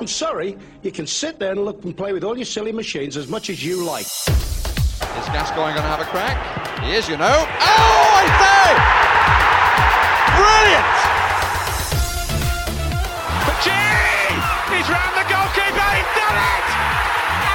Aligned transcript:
I'm 0.00 0.06
sorry, 0.06 0.56
you 0.82 0.90
can 0.90 1.06
sit 1.06 1.38
there 1.38 1.52
and 1.52 1.62
look 1.62 1.84
and 1.84 1.94
play 1.94 2.14
with 2.14 2.24
all 2.24 2.34
your 2.34 2.46
silly 2.46 2.72
machines 2.72 3.18
as 3.18 3.28
much 3.28 3.50
as 3.50 3.62
you 3.62 3.84
like. 3.84 4.06
Is 4.06 5.28
Gascoigne 5.28 5.76
going 5.76 5.84
to 5.84 5.92
have 5.92 6.00
a 6.00 6.08
crack? 6.08 6.40
He 6.80 6.94
is, 6.96 7.06
you 7.06 7.18
know. 7.18 7.28
Oh, 7.28 8.08
I 8.16 8.24
say! 8.40 8.64
Brilliant! 10.40 10.88
Gee! 13.60 14.40
He's 14.72 14.88
round 14.88 15.12
the 15.20 15.28
goalkeeper. 15.28 15.88
He's 15.92 16.12
done 16.16 16.32
it! 16.32 16.64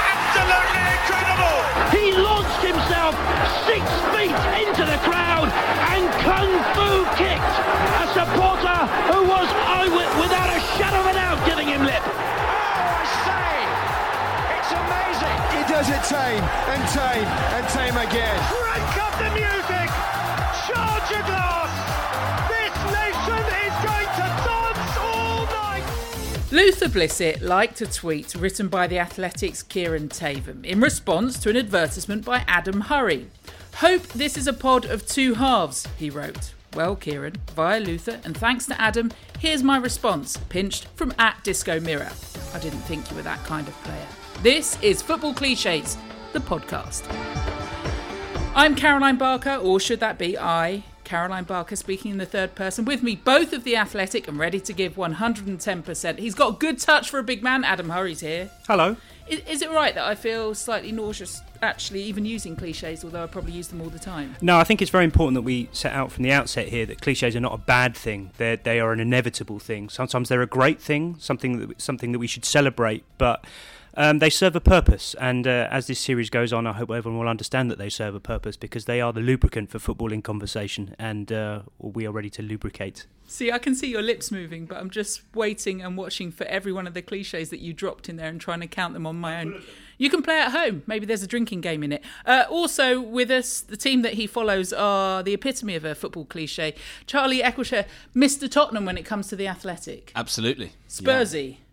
Absolutely 0.05 0.85
incredible! 1.01 1.57
He 1.97 2.13
launched 2.13 2.61
himself 2.61 3.17
six 3.65 3.81
feet 4.13 4.37
into 4.61 4.85
the 4.85 5.01
crowd 5.01 5.49
and 5.49 6.05
kung 6.21 6.53
fu 6.77 7.09
kicked 7.17 7.57
a 7.97 8.05
supporter 8.13 8.85
who 9.09 9.25
was 9.33 9.49
eyewit 9.65 10.13
without 10.21 10.53
a 10.53 10.61
shadow 10.77 11.01
of 11.01 11.09
a 11.09 11.13
doubt 11.17 11.41
giving 11.49 11.65
him 11.65 11.81
lip. 11.81 12.14
Does 15.85 15.93
it 15.93 16.15
tame 16.15 16.43
and 16.43 16.89
tame 16.89 17.27
and 17.27 17.69
tame 17.69 17.95
again. 17.95 18.39
Crank 18.49 18.97
up 19.03 19.13
the 19.19 19.29
music! 19.35 19.89
Charge 20.65 21.11
your 21.11 21.21
glass! 21.21 21.69
This 22.49 22.73
nation 22.89 23.45
is 23.61 23.75
going 23.85 24.09
to 24.15 24.25
dance 24.41 24.97
all 24.97 25.45
night! 25.45 25.83
Luther 26.51 26.87
Blissett 26.87 27.43
liked 27.43 27.81
a 27.81 27.85
tweet 27.85 28.33
written 28.33 28.67
by 28.67 28.87
the 28.87 28.97
Athletics' 28.97 29.61
Kieran 29.61 30.09
Tatham 30.09 30.65
in 30.65 30.81
response 30.81 31.37
to 31.37 31.51
an 31.51 31.57
advertisement 31.57 32.25
by 32.25 32.43
Adam 32.47 32.81
Hurrey. 32.81 33.27
Hope 33.75 34.07
this 34.07 34.37
is 34.37 34.47
a 34.47 34.53
pod 34.53 34.85
of 34.85 35.05
two 35.05 35.35
halves, 35.35 35.87
he 35.99 36.09
wrote. 36.09 36.55
Well, 36.73 36.95
Kieran, 36.95 37.35
via 37.55 37.79
Luther, 37.79 38.19
and 38.23 38.35
thanks 38.35 38.65
to 38.65 38.81
Adam, 38.81 39.11
here's 39.37 39.61
my 39.61 39.77
response, 39.77 40.35
pinched 40.49 40.87
from 40.95 41.13
at 41.19 41.43
Disco 41.43 41.79
Mirror. 41.79 42.11
I 42.55 42.59
didn't 42.59 42.81
think 42.81 43.07
you 43.11 43.17
were 43.17 43.21
that 43.21 43.43
kind 43.43 43.67
of 43.67 43.75
player. 43.83 44.07
This 44.45 44.79
is 44.83 45.01
Football 45.01 45.33
Cliches, 45.33 45.97
the 46.31 46.37
podcast. 46.37 47.01
I'm 48.53 48.75
Caroline 48.75 49.17
Barker, 49.17 49.55
or 49.55 49.79
should 49.79 49.99
that 50.01 50.19
be 50.19 50.37
I, 50.37 50.83
Caroline 51.03 51.45
Barker, 51.45 51.75
speaking 51.75 52.11
in 52.11 52.19
the 52.19 52.27
third 52.27 52.53
person. 52.53 52.85
With 52.85 53.01
me, 53.01 53.15
both 53.15 53.53
of 53.53 53.63
the 53.63 53.75
athletic 53.75 54.27
and 54.27 54.37
ready 54.37 54.59
to 54.59 54.71
give 54.71 54.97
110%. 54.97 56.19
He's 56.19 56.35
got 56.35 56.59
good 56.59 56.77
touch 56.77 57.09
for 57.09 57.17
a 57.17 57.23
big 57.23 57.41
man. 57.41 57.63
Adam 57.63 57.89
Hurrey's 57.89 58.19
here. 58.19 58.51
Hello. 58.67 58.97
Is, 59.27 59.39
is 59.49 59.61
it 59.63 59.71
right 59.71 59.95
that 59.95 60.03
I 60.03 60.13
feel 60.13 60.53
slightly 60.53 60.91
nauseous 60.91 61.41
actually 61.63 62.03
even 62.03 62.23
using 62.23 62.55
cliches, 62.55 63.03
although 63.03 63.23
I 63.23 63.25
probably 63.25 63.53
use 63.53 63.69
them 63.69 63.81
all 63.81 63.89
the 63.89 63.97
time? 63.97 64.35
No, 64.41 64.59
I 64.59 64.63
think 64.63 64.79
it's 64.79 64.91
very 64.91 65.05
important 65.05 65.33
that 65.33 65.41
we 65.41 65.69
set 65.71 65.93
out 65.93 66.11
from 66.11 66.23
the 66.23 66.31
outset 66.31 66.67
here 66.67 66.85
that 66.85 67.01
cliches 67.01 67.35
are 67.35 67.39
not 67.39 67.55
a 67.55 67.57
bad 67.57 67.97
thing. 67.97 68.29
They're, 68.37 68.57
they 68.57 68.79
are 68.79 68.93
an 68.93 68.99
inevitable 68.99 69.57
thing. 69.57 69.89
Sometimes 69.89 70.29
they're 70.29 70.43
a 70.43 70.45
great 70.45 70.79
thing, 70.79 71.15
something 71.17 71.57
that, 71.67 71.81
something 71.81 72.11
that 72.11 72.19
we 72.19 72.27
should 72.27 72.45
celebrate, 72.45 73.03
but 73.17 73.43
um, 73.95 74.19
they 74.19 74.29
serve 74.29 74.55
a 74.55 74.61
purpose. 74.61 75.15
And 75.19 75.47
uh, 75.47 75.67
as 75.71 75.87
this 75.87 75.99
series 75.99 76.29
goes 76.29 76.53
on, 76.53 76.67
I 76.67 76.73
hope 76.73 76.91
everyone 76.91 77.19
will 77.19 77.29
understand 77.29 77.69
that 77.71 77.77
they 77.77 77.89
serve 77.89 78.15
a 78.15 78.19
purpose 78.19 78.57
because 78.57 78.85
they 78.85 79.01
are 79.01 79.13
the 79.13 79.21
lubricant 79.21 79.69
for 79.69 79.79
footballing 79.79 80.23
conversation, 80.23 80.95
and 80.99 81.31
uh, 81.31 81.61
we 81.79 82.05
are 82.05 82.11
ready 82.11 82.29
to 82.31 82.41
lubricate. 82.41 83.05
See, 83.27 83.51
I 83.51 83.57
can 83.57 83.73
see 83.73 83.87
your 83.87 84.03
lips 84.03 84.31
moving, 84.31 84.65
but 84.65 84.77
I'm 84.77 84.91
just 84.91 85.23
waiting 85.33 85.81
and 85.81 85.97
watching 85.97 86.31
for 86.31 86.43
every 86.45 86.71
one 86.71 86.85
of 86.85 86.93
the 86.93 87.01
cliches 87.01 87.49
that 87.49 87.59
you 87.59 87.73
dropped 87.73 88.07
in 88.07 88.17
there 88.17 88.29
and 88.29 88.39
trying 88.39 88.59
to 88.59 88.67
count 88.67 88.93
them 88.93 89.07
on 89.07 89.15
my 89.15 89.41
own. 89.41 89.63
You 89.97 90.11
can 90.11 90.21
play 90.21 90.39
at 90.39 90.51
home. 90.51 90.83
Maybe 90.85 91.07
there's 91.07 91.23
a 91.23 91.27
drinking 91.27 91.61
game 91.61 91.81
in 91.81 91.91
it. 91.91 92.03
Uh, 92.25 92.43
also, 92.49 93.01
with 93.01 93.31
us, 93.31 93.61
the 93.61 93.77
team 93.77 94.03
that 94.03 94.13
he 94.13 94.27
follows 94.27 94.71
are 94.73 95.23
the 95.23 95.33
epitome 95.33 95.75
of 95.75 95.85
a 95.85 95.95
football 95.95 96.25
cliche. 96.25 96.75
Charlie 97.07 97.41
Eccleshare, 97.41 97.85
Mr. 98.15 98.49
Tottenham 98.49 98.85
when 98.85 98.97
it 98.97 99.05
comes 99.05 99.27
to 99.29 99.35
the 99.35 99.47
athletic. 99.47 100.11
Absolutely. 100.15 100.73
Spursy. 100.87 101.51
Yeah, 101.51 101.64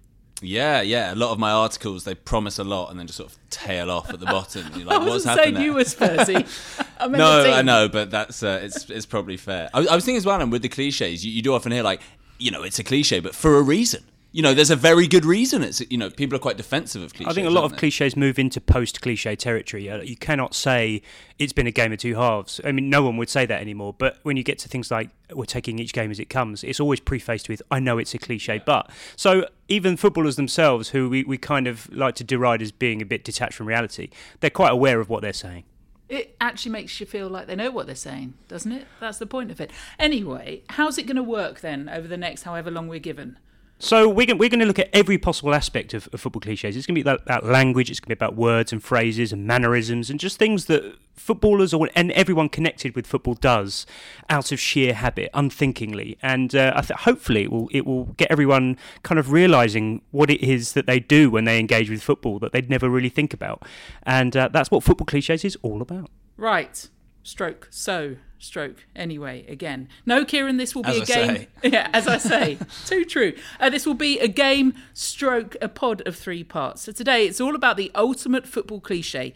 yeah. 0.42 0.82
Yeah. 0.82 1.14
A 1.14 1.16
lot 1.16 1.32
of 1.32 1.38
my 1.38 1.50
articles 1.50 2.04
they 2.04 2.14
promise 2.14 2.58
a 2.58 2.64
lot 2.64 2.90
and 2.90 2.98
then 2.98 3.06
just 3.06 3.16
sort 3.16 3.32
of 3.32 3.38
tail 3.50 3.90
off 3.90 4.10
at 4.10 4.20
the 4.20 4.26
bottom. 4.26 4.64
You're 4.75 4.86
like, 4.86 4.97
I 4.97 4.98
what's 4.98 5.10
wasn't 5.10 5.38
happening? 5.38 5.54
saying 5.56 5.64
you 5.66 5.75
were 5.75 5.84
Spursy. 5.84 6.86
I 6.98 7.06
no. 7.08 7.53
I 7.53 7.62
know, 7.62 7.88
but 7.88 8.10
that's 8.10 8.42
uh, 8.42 8.60
it's 8.62 8.91
it's 8.91 9.06
probably 9.06 9.36
fair. 9.36 9.70
I, 9.72 9.86
I 9.86 9.94
was 9.94 10.04
thinking 10.04 10.19
as 10.19 10.26
well, 10.26 10.41
and 10.41 10.52
with 10.52 10.62
the 10.62 10.69
cliches, 10.69 11.25
you, 11.25 11.32
you 11.32 11.42
do 11.42 11.54
often 11.54 11.72
hear 11.72 11.82
like, 11.82 12.00
you 12.38 12.50
know, 12.50 12.62
it's 12.62 12.78
a 12.78 12.84
cliche, 12.84 13.20
but 13.20 13.34
for 13.34 13.56
a 13.56 13.62
reason. 13.62 14.02
You 14.34 14.43
know, 14.43 14.54
there's 14.54 14.70
a 14.70 14.76
very 14.76 15.06
good 15.06 15.26
reason. 15.26 15.62
It's 15.62 15.82
you 15.91 15.98
know, 15.98 16.09
people 16.09 16.37
are 16.37 16.41
quite 16.41 16.56
defensive 16.56 17.03
of 17.03 17.12
cliches. 17.12 17.31
I 17.31 17.34
think 17.34 17.47
a 17.47 17.50
lot 17.50 17.65
of 17.65 17.72
they? 17.72 17.76
cliches 17.76 18.16
move 18.16 18.38
into 18.38 18.62
post 18.62 19.03
cliche 19.03 19.37
territory. 19.37 19.91
Uh, 19.91 20.00
You 20.00 20.16
cannot 20.16 20.54
say 20.54 21.03
it's 21.38 21.53
been 21.53 21.66
a 21.66 21.70
game 21.70 21.93
of 21.93 21.98
two 21.98 22.15
halves. 22.15 22.59
I 22.65 22.72
mean, 22.72 22.88
no 22.88 23.03
one 23.03 23.19
would 23.19 23.28
say 23.28 23.44
that 23.44 23.60
anymore. 23.60 23.94
But 23.97 24.19
when 24.22 24.38
you 24.38 24.43
get 24.43 24.59
to 24.60 24.70
things 24.70 24.91
like 24.91 25.10
we're 25.34 25.44
taking 25.44 25.78
each 25.78 25.93
game 25.93 26.10
as 26.10 26.19
it 26.19 26.31
comes, 26.31 26.65
it's 26.65 26.81
always 26.81 26.98
prefaced 26.98 27.50
with, 27.50 27.60
I 27.70 27.78
know 27.78 27.98
it's 27.98 28.15
a 28.15 28.19
cliche, 28.19 28.62
but. 28.65 28.91
So 29.16 29.47
even 29.69 29.98
footballers 29.98 30.37
themselves, 30.37 30.91
who 30.91 31.10
we, 31.10 31.25
we 31.25 31.37
kind 31.37 31.66
of 31.66 31.93
like 31.93 32.14
to 32.16 32.25
deride 32.25 32.62
as 32.62 32.72
being 32.72 33.03
a 33.03 33.06
bit 33.06 33.25
detached 33.25 33.54
from 33.54 33.66
reality, 33.66 34.09
they're 34.41 34.49
quite 34.49 34.72
aware 34.72 34.99
of 34.99 35.10
what 35.10 35.20
they're 35.20 35.34
saying. 35.34 35.64
It 36.09 36.37
actually 36.41 36.72
makes 36.72 36.99
you 37.00 37.06
feel 37.06 37.28
like 37.28 37.47
they 37.47 37.56
know 37.56 37.70
what 37.70 37.87
they're 37.87 37.94
saying, 37.94 38.34
doesn't 38.49 38.72
it? 38.72 38.87
That's 38.99 39.19
the 39.19 39.26
point 39.26 39.50
of 39.50 39.60
it. 39.60 39.70
Anyway, 39.99 40.62
how's 40.70 40.97
it 40.97 41.06
going 41.06 41.16
to 41.16 41.22
work 41.22 41.60
then 41.60 41.91
over 41.91 42.09
the 42.09 42.16
next 42.16 42.44
however 42.44 42.70
long 42.70 42.88
we're 42.88 42.99
given? 42.99 43.38
So 43.82 44.09
we're 44.09 44.26
going, 44.26 44.38
we're 44.38 44.48
going 44.48 44.60
to 44.60 44.66
look 44.66 44.78
at 44.78 44.91
every 44.93 45.19
possible 45.19 45.53
aspect 45.53 45.93
of, 45.93 46.09
of 46.12 46.20
football 46.20 46.38
cliches. 46.38 46.76
It's 46.76 46.87
going 46.87 46.94
to 46.94 46.98
be 46.98 47.00
about, 47.00 47.22
about 47.22 47.44
language, 47.44 47.91
it's 47.91 47.98
going 47.98 48.10
to 48.10 48.16
be 48.16 48.25
about 48.25 48.37
words 48.37 48.72
and 48.72 48.81
phrases 48.81 49.32
and 49.32 49.44
mannerisms 49.44 50.09
and 50.09 50.20
just 50.20 50.38
things 50.38 50.66
that 50.66 50.94
footballers 51.16 51.75
or 51.75 51.91
and 51.97 52.12
everyone 52.12 52.48
connected 52.48 52.94
with 52.94 53.09
football 53.09 53.34
does 53.34 53.84
out 54.31 54.53
of 54.53 54.60
sheer 54.60 54.94
habit, 54.94 55.31
unthinkingly. 55.34 56.16
And 56.22 56.54
uh, 56.54 56.72
I 56.76 56.82
th- 56.82 57.00
hopefully 57.00 57.43
it 57.43 57.50
will 57.50 57.69
it 57.72 57.84
will 57.84 58.04
get 58.04 58.31
everyone 58.31 58.78
kind 59.03 59.19
of 59.19 59.32
realizing 59.32 60.00
what 60.12 60.31
it 60.31 60.43
is 60.43 60.75
that 60.75 60.87
they 60.87 61.00
do 61.00 61.28
when 61.28 61.44
they 61.44 61.59
engage 61.59 61.91
with 61.91 62.04
football 62.04 62.38
that 62.38 62.53
they'd 62.53 62.70
never 62.70 62.88
really 62.88 63.09
think 63.09 63.34
about. 63.34 63.64
And 64.04 64.37
uh, 64.37 64.47
that's 64.53 64.70
what 64.70 64.84
football 64.84 65.06
cliches 65.06 65.44
is 65.44 65.59
all 65.60 65.82
about. 65.82 66.09
Right. 66.37 66.88
Stroke. 67.22 67.69
So. 67.71 68.16
Stroke. 68.38 68.87
Anyway, 68.97 69.47
again. 69.49 69.88
No, 70.05 70.25
Kieran, 70.25 70.56
this 70.56 70.75
will 70.75 70.83
be 70.83 71.00
As 71.00 71.09
a 71.09 71.12
I 71.21 71.27
game. 71.27 71.37
say. 71.37 71.49
Yeah, 71.71 71.88
as 71.93 72.09
I 72.09 72.19
say. 72.19 72.59
Too 72.87 73.05
true. 73.05 73.34
Uh, 73.60 73.71
this 73.71 73.87
will 73.87 73.94
be 73.94 74.19
a 74.19 74.27
game, 74.27 74.75
stroke, 74.94 75.55
a 75.62 75.69
pod 75.69 76.03
of 76.06 76.16
three 76.16 76.43
parts. 76.43 76.82
So 76.82 76.91
today 76.91 77.25
it's 77.27 77.41
all 77.41 77.55
about 77.55 77.77
the 77.77 77.93
ultimate 77.94 78.49
football 78.49 78.81
cliche 78.81 79.32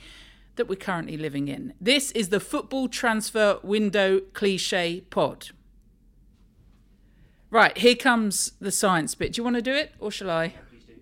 that 0.57 0.67
we're 0.69 0.75
currently 0.75 1.17
living 1.17 1.47
in. 1.47 1.73
This 1.81 2.11
is 2.13 2.31
the 2.31 2.41
football 2.41 2.89
transfer 2.89 3.61
window 3.63 4.19
cliche 4.33 5.03
pod. 5.03 5.51
Right, 7.49 7.79
here 7.79 7.95
comes 7.95 8.53
the 8.61 8.73
science 8.73 9.15
bit. 9.15 9.35
Do 9.35 9.39
you 9.39 9.45
want 9.45 9.55
to 9.55 9.63
do 9.63 9.73
it 9.73 9.93
or 10.01 10.11
shall 10.11 10.31
I? 10.31 10.55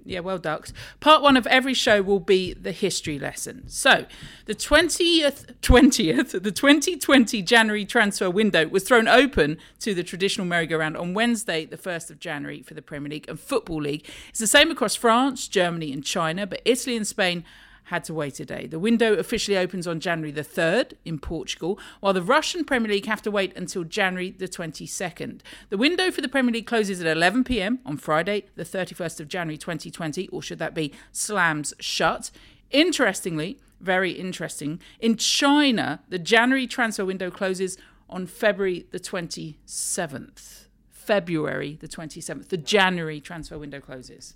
Yeah, 0.06 0.20
well 0.20 0.38
ducked. 0.38 0.72
Part 1.00 1.22
one 1.22 1.36
of 1.36 1.46
every 1.46 1.72
show 1.72 2.02
will 2.02 2.20
be 2.20 2.52
the 2.52 2.72
history 2.72 3.18
lesson. 3.18 3.64
So, 3.68 4.04
the 4.44 4.54
20th, 4.54 5.54
20th, 5.62 6.42
the 6.42 6.52
2020 6.52 7.40
January 7.40 7.86
transfer 7.86 8.28
window 8.28 8.68
was 8.68 8.84
thrown 8.84 9.08
open 9.08 9.56
to 9.80 9.94
the 9.94 10.02
traditional 10.02 10.46
merry-go-round 10.46 10.96
on 10.96 11.14
Wednesday, 11.14 11.64
the 11.64 11.78
1st 11.78 12.10
of 12.10 12.20
January 12.20 12.60
for 12.60 12.74
the 12.74 12.82
Premier 12.82 13.08
League 13.08 13.28
and 13.28 13.40
Football 13.40 13.82
League. 13.82 14.06
It's 14.28 14.40
the 14.40 14.46
same 14.46 14.70
across 14.70 14.94
France, 14.94 15.48
Germany, 15.48 15.90
and 15.90 16.04
China, 16.04 16.46
but 16.46 16.60
Italy 16.66 16.96
and 16.96 17.06
Spain 17.06 17.42
had 17.84 18.04
to 18.04 18.14
wait 18.14 18.40
a 18.40 18.44
day. 18.44 18.66
The 18.66 18.78
window 18.78 19.14
officially 19.14 19.56
opens 19.56 19.86
on 19.86 20.00
January 20.00 20.32
the 20.32 20.42
3rd 20.42 20.92
in 21.04 21.18
Portugal, 21.18 21.78
while 22.00 22.12
the 22.12 22.22
Russian 22.22 22.64
Premier 22.64 22.92
League 22.92 23.06
have 23.06 23.22
to 23.22 23.30
wait 23.30 23.56
until 23.56 23.84
January 23.84 24.30
the 24.30 24.48
22nd. 24.48 25.40
The 25.68 25.76
window 25.76 26.10
for 26.10 26.20
the 26.20 26.28
Premier 26.28 26.52
League 26.52 26.66
closes 26.66 27.00
at 27.00 27.06
11 27.06 27.44
pm 27.44 27.80
on 27.84 27.96
Friday, 27.96 28.44
the 28.56 28.64
31st 28.64 29.20
of 29.20 29.28
January 29.28 29.58
2020, 29.58 30.28
or 30.28 30.42
should 30.42 30.58
that 30.58 30.74
be 30.74 30.92
slams 31.12 31.74
shut. 31.78 32.30
Interestingly, 32.70 33.58
very 33.80 34.12
interesting, 34.12 34.80
in 34.98 35.16
China, 35.16 36.00
the 36.08 36.18
January 36.18 36.66
transfer 36.66 37.04
window 37.04 37.30
closes 37.30 37.76
on 38.08 38.26
February 38.26 38.86
the 38.90 39.00
27th. 39.00 40.64
February 40.90 41.76
the 41.80 41.88
27th. 41.88 42.48
The 42.48 42.56
January 42.56 43.20
transfer 43.20 43.58
window 43.58 43.80
closes. 43.80 44.34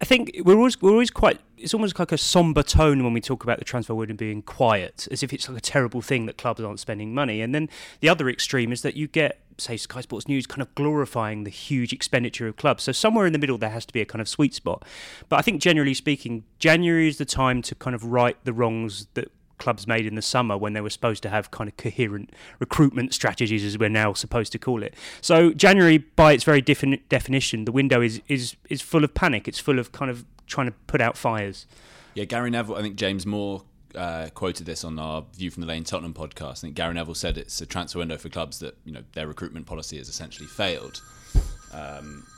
I 0.00 0.06
think 0.06 0.32
we're 0.44 0.56
always 0.56 0.80
we're 0.80 0.92
always 0.92 1.10
quite. 1.10 1.40
It's 1.58 1.74
almost 1.74 1.98
like 1.98 2.10
a 2.10 2.16
somber 2.18 2.62
tone 2.62 3.04
when 3.04 3.12
we 3.12 3.20
talk 3.20 3.44
about 3.44 3.58
the 3.58 3.66
transfer 3.66 3.94
window 3.94 4.14
being 4.14 4.40
quiet, 4.40 5.06
as 5.10 5.22
if 5.22 5.32
it's 5.32 5.46
like 5.46 5.58
a 5.58 5.60
terrible 5.60 6.00
thing 6.00 6.24
that 6.24 6.38
clubs 6.38 6.60
aren't 6.60 6.80
spending 6.80 7.12
money. 7.12 7.42
And 7.42 7.54
then 7.54 7.68
the 8.00 8.08
other 8.08 8.30
extreme 8.30 8.72
is 8.72 8.80
that 8.80 8.96
you 8.96 9.06
get, 9.06 9.40
say, 9.58 9.76
Sky 9.76 10.00
Sports 10.00 10.26
News 10.26 10.46
kind 10.46 10.62
of 10.62 10.74
glorifying 10.74 11.44
the 11.44 11.50
huge 11.50 11.92
expenditure 11.92 12.48
of 12.48 12.56
clubs. 12.56 12.84
So 12.84 12.92
somewhere 12.92 13.26
in 13.26 13.34
the 13.34 13.38
middle 13.38 13.58
there 13.58 13.70
has 13.70 13.84
to 13.86 13.92
be 13.92 14.00
a 14.00 14.06
kind 14.06 14.22
of 14.22 14.28
sweet 14.28 14.54
spot. 14.54 14.86
But 15.28 15.38
I 15.38 15.42
think 15.42 15.60
generally 15.60 15.92
speaking, 15.92 16.44
January 16.58 17.06
is 17.06 17.18
the 17.18 17.26
time 17.26 17.60
to 17.62 17.74
kind 17.74 17.94
of 17.94 18.04
right 18.04 18.42
the 18.44 18.54
wrongs 18.54 19.06
that 19.12 19.30
clubs 19.60 19.86
made 19.86 20.06
in 20.06 20.16
the 20.16 20.22
summer 20.22 20.58
when 20.58 20.72
they 20.72 20.80
were 20.80 20.90
supposed 20.90 21.22
to 21.22 21.28
have 21.28 21.50
kind 21.52 21.68
of 21.68 21.76
coherent 21.76 22.32
recruitment 22.58 23.14
strategies, 23.14 23.64
as 23.64 23.78
we're 23.78 23.88
now 23.88 24.12
supposed 24.12 24.50
to 24.52 24.58
call 24.58 24.82
it. 24.82 24.94
So 25.20 25.52
January, 25.52 25.98
by 25.98 26.32
its 26.32 26.42
very 26.42 26.60
defini- 26.62 27.02
definition, 27.08 27.64
the 27.64 27.72
window 27.72 28.00
is 28.00 28.20
is 28.26 28.56
is 28.68 28.82
full 28.82 29.04
of 29.04 29.14
panic. 29.14 29.46
It's 29.46 29.60
full 29.60 29.78
of 29.78 29.92
kind 29.92 30.10
of 30.10 30.24
trying 30.46 30.66
to 30.66 30.72
put 30.88 31.00
out 31.00 31.16
fires. 31.16 31.66
Yeah, 32.14 32.24
Gary 32.24 32.50
Neville. 32.50 32.74
I 32.74 32.82
think 32.82 32.96
James 32.96 33.24
Moore 33.24 33.62
uh, 33.94 34.28
quoted 34.34 34.66
this 34.66 34.84
on 34.84 34.98
our 34.98 35.24
View 35.34 35.50
from 35.50 35.60
the 35.60 35.66
Lane 35.66 35.84
Tottenham 35.84 36.14
podcast. 36.14 36.58
I 36.58 36.60
think 36.62 36.74
Gary 36.74 36.94
Neville 36.94 37.14
said 37.14 37.38
it's 37.38 37.60
a 37.60 37.66
transfer 37.66 37.98
window 37.98 38.16
for 38.16 38.28
clubs 38.28 38.58
that 38.60 38.76
you 38.84 38.92
know 38.92 39.02
their 39.12 39.26
recruitment 39.26 39.66
policy 39.66 39.98
has 39.98 40.08
essentially 40.08 40.48
failed. 40.48 41.02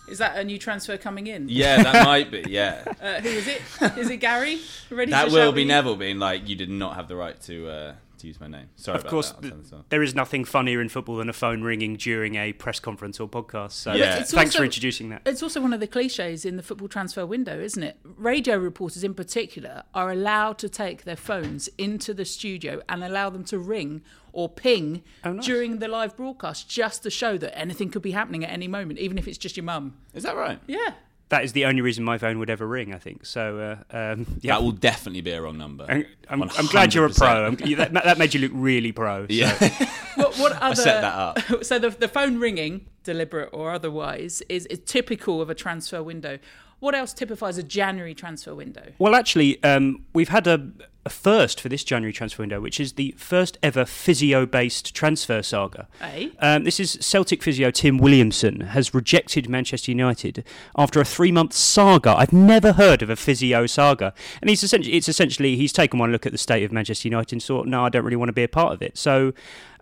Is 0.08 0.19
that 0.19 0.37
a 0.37 0.44
new 0.44 0.58
transfer 0.58 0.96
coming 0.99 1.26
in? 1.26 1.49
Yeah, 1.49 1.82
that 1.82 2.05
might 2.12 2.31
be. 2.31 2.44
Yeah, 2.49 2.84
Uh, 3.00 3.20
who 3.20 3.29
is 3.29 3.49
it? 3.49 3.62
Is 3.96 4.11
it 4.11 4.19
Gary? 4.19 4.58
Ready 4.90 5.11
that 5.12 5.31
will 5.31 5.52
be? 5.52 5.64
Neville 5.64 5.96
being 5.96 6.19
like, 6.19 6.49
you 6.49 6.56
did 6.56 6.69
not 6.70 6.96
have 6.96 7.08
the 7.08 7.17
right 7.17 7.40
to 7.43 7.69
uh, 7.69 7.94
to 8.23 8.27
use 8.29 8.41
my 8.41 8.49
name. 8.49 8.69
Sorry 8.77 8.97
Of 8.97 9.03
about 9.03 9.11
course, 9.11 9.29
that. 9.31 9.37
I'll 9.37 9.43
th- 9.43 9.53
turn 9.53 9.63
this 9.63 9.73
off. 9.73 9.85
there 9.91 10.03
is 10.03 10.15
nothing 10.15 10.45
funnier 10.45 10.81
in 10.81 10.89
football 10.89 11.17
than 11.17 11.29
a 11.29 11.33
phone 11.33 11.63
ringing 11.63 11.97
during 11.97 12.35
a 12.37 12.53
press 12.55 12.81
conference 12.81 13.21
or 13.21 13.29
podcast. 13.29 13.73
So 13.73 13.93
Yeah. 13.93 14.19
It's 14.21 14.33
thanks 14.33 14.57
for 14.57 14.65
introducing 14.65 15.11
that. 15.11 15.23
It's 15.27 15.43
also 15.43 15.61
one 15.61 15.73
of 15.73 15.81
the 15.81 15.87
cliches 15.87 16.45
in 16.45 16.57
the 16.57 16.63
football 16.63 16.89
transfer 16.89 17.25
window, 17.27 17.61
isn't 17.61 17.83
it? 17.83 17.99
Radio 18.05 18.57
reporters, 18.57 19.05
in 19.05 19.15
particular, 19.15 19.83
are 19.95 20.11
allowed 20.11 20.59
to 20.59 20.69
take 20.69 21.05
their 21.05 21.17
phones 21.17 21.69
into 21.79 22.15
the 22.15 22.25
studio 22.25 22.81
and 22.89 23.05
allow 23.05 23.29
them 23.31 23.45
to 23.45 23.59
ring 23.59 24.03
or 24.33 24.49
ping 24.49 25.03
Oh, 25.25 25.33
nice. 25.33 25.45
during 25.45 25.79
the 25.79 25.89
live 25.89 26.17
broadcast 26.17 26.69
just 26.69 27.03
to 27.03 27.11
show 27.11 27.37
that 27.39 27.57
anything 27.59 27.91
could 27.91 28.01
be 28.03 28.13
happening 28.13 28.45
at 28.45 28.51
any 28.51 28.67
moment, 28.69 28.99
even 28.99 29.19
if 29.19 29.29
it's 29.29 29.37
just 29.39 29.57
your 29.57 29.65
mum. 29.65 29.95
Is 30.15 30.23
that 30.23 30.37
right? 30.37 30.59
Yeah. 30.67 30.95
That 31.32 31.44
is 31.44 31.55
the 31.55 31.64
only 31.64 31.81
reason 31.81 32.05
my 32.05 32.19
phone 32.19 32.38
would 32.40 32.50
ever 32.50 32.67
ring. 32.69 32.93
I 32.93 32.99
think 32.99 33.25
so. 33.25 33.58
Uh, 33.90 33.96
um, 33.96 34.26
yeah, 34.43 34.52
That 34.55 34.62
will 34.62 34.73
definitely 34.73 35.23
be 35.23 35.31
a 35.31 35.40
wrong 35.40 35.56
number. 35.56 35.87
I'm, 35.88 36.05
I'm, 36.29 36.43
I'm 36.58 36.67
glad 36.67 36.93
you're 36.93 37.06
a 37.06 37.11
pro. 37.11 37.46
I'm, 37.46 37.56
you- 37.64 37.76
that, 37.76 37.94
that 37.94 38.19
made 38.19 38.34
you 38.34 38.40
look 38.40 38.52
really 38.55 38.93
pro. 38.93 39.23
so- 39.26 39.32
Yeah. 39.32 39.56
What, 40.17 40.37
what 40.38 40.52
other? 40.61 40.75
set 40.75 41.00
that 41.00 41.14
up. 41.14 41.38
So 41.64 41.79
the 41.79 41.88
the 41.88 42.06
phone 42.06 42.38
ringing, 42.38 42.84
deliberate 43.02 43.49
or 43.55 43.70
otherwise, 43.70 44.43
is, 44.50 44.67
is 44.67 44.81
typical 44.84 45.40
of 45.40 45.49
a 45.49 45.55
transfer 45.55 46.02
window. 46.02 46.38
What 46.81 46.94
else 46.94 47.14
typifies 47.14 47.56
a 47.56 47.62
January 47.62 48.14
transfer 48.14 48.55
window? 48.55 48.93
Well, 48.99 49.14
actually, 49.14 49.62
um, 49.64 50.05
we've 50.12 50.29
had 50.29 50.46
a, 50.46 50.69
a 51.05 51.11
first 51.11 51.61
for 51.61 51.69
this 51.69 51.83
January 51.83 52.13
transfer 52.13 52.43
window, 52.43 52.61
which 52.61 52.79
is 52.79 52.93
the 52.93 53.13
first 53.19 53.59
ever 53.63 53.85
physio-based 53.85 54.95
transfer 54.95 55.43
saga. 55.43 55.89
Eh? 56.01 56.29
Um, 56.39 56.65
this 56.65 56.79
is 56.79 56.93
Celtic 57.01 57.43
physio 57.43 57.71
Tim 57.73 57.99
Williamson 57.99 58.61
has 58.61 58.95
rejected 58.95 59.49
Manchester 59.49 59.91
United 59.91 60.45
after 60.77 61.01
a 61.01 61.05
three-month 61.05 61.53
saga. 61.55 62.15
I've 62.17 62.33
never 62.33 62.73
heard 62.75 63.03
of 63.03 63.11
a 63.11 63.17
physio 63.17 63.67
saga, 63.67 64.15
and 64.41 64.49
he's 64.49 64.63
essentially 64.63 64.95
it's 64.97 65.09
essentially 65.09 65.57
he's 65.57 65.73
taken 65.73 65.99
one 65.99 66.13
look 66.13 66.25
at 66.27 66.33
the 66.33 66.39
state 66.39 66.63
of 66.63 66.71
Manchester 66.73 67.09
United 67.09 67.33
and 67.33 67.43
thought, 67.43 67.67
no, 67.67 67.85
I 67.85 67.89
don't 67.89 68.05
really 68.05 68.17
want 68.17 68.29
to 68.29 68.33
be 68.35 68.45
a 68.45 68.49
part 68.49 68.73
of 68.73 68.83
it. 68.83 68.97
So. 68.97 69.33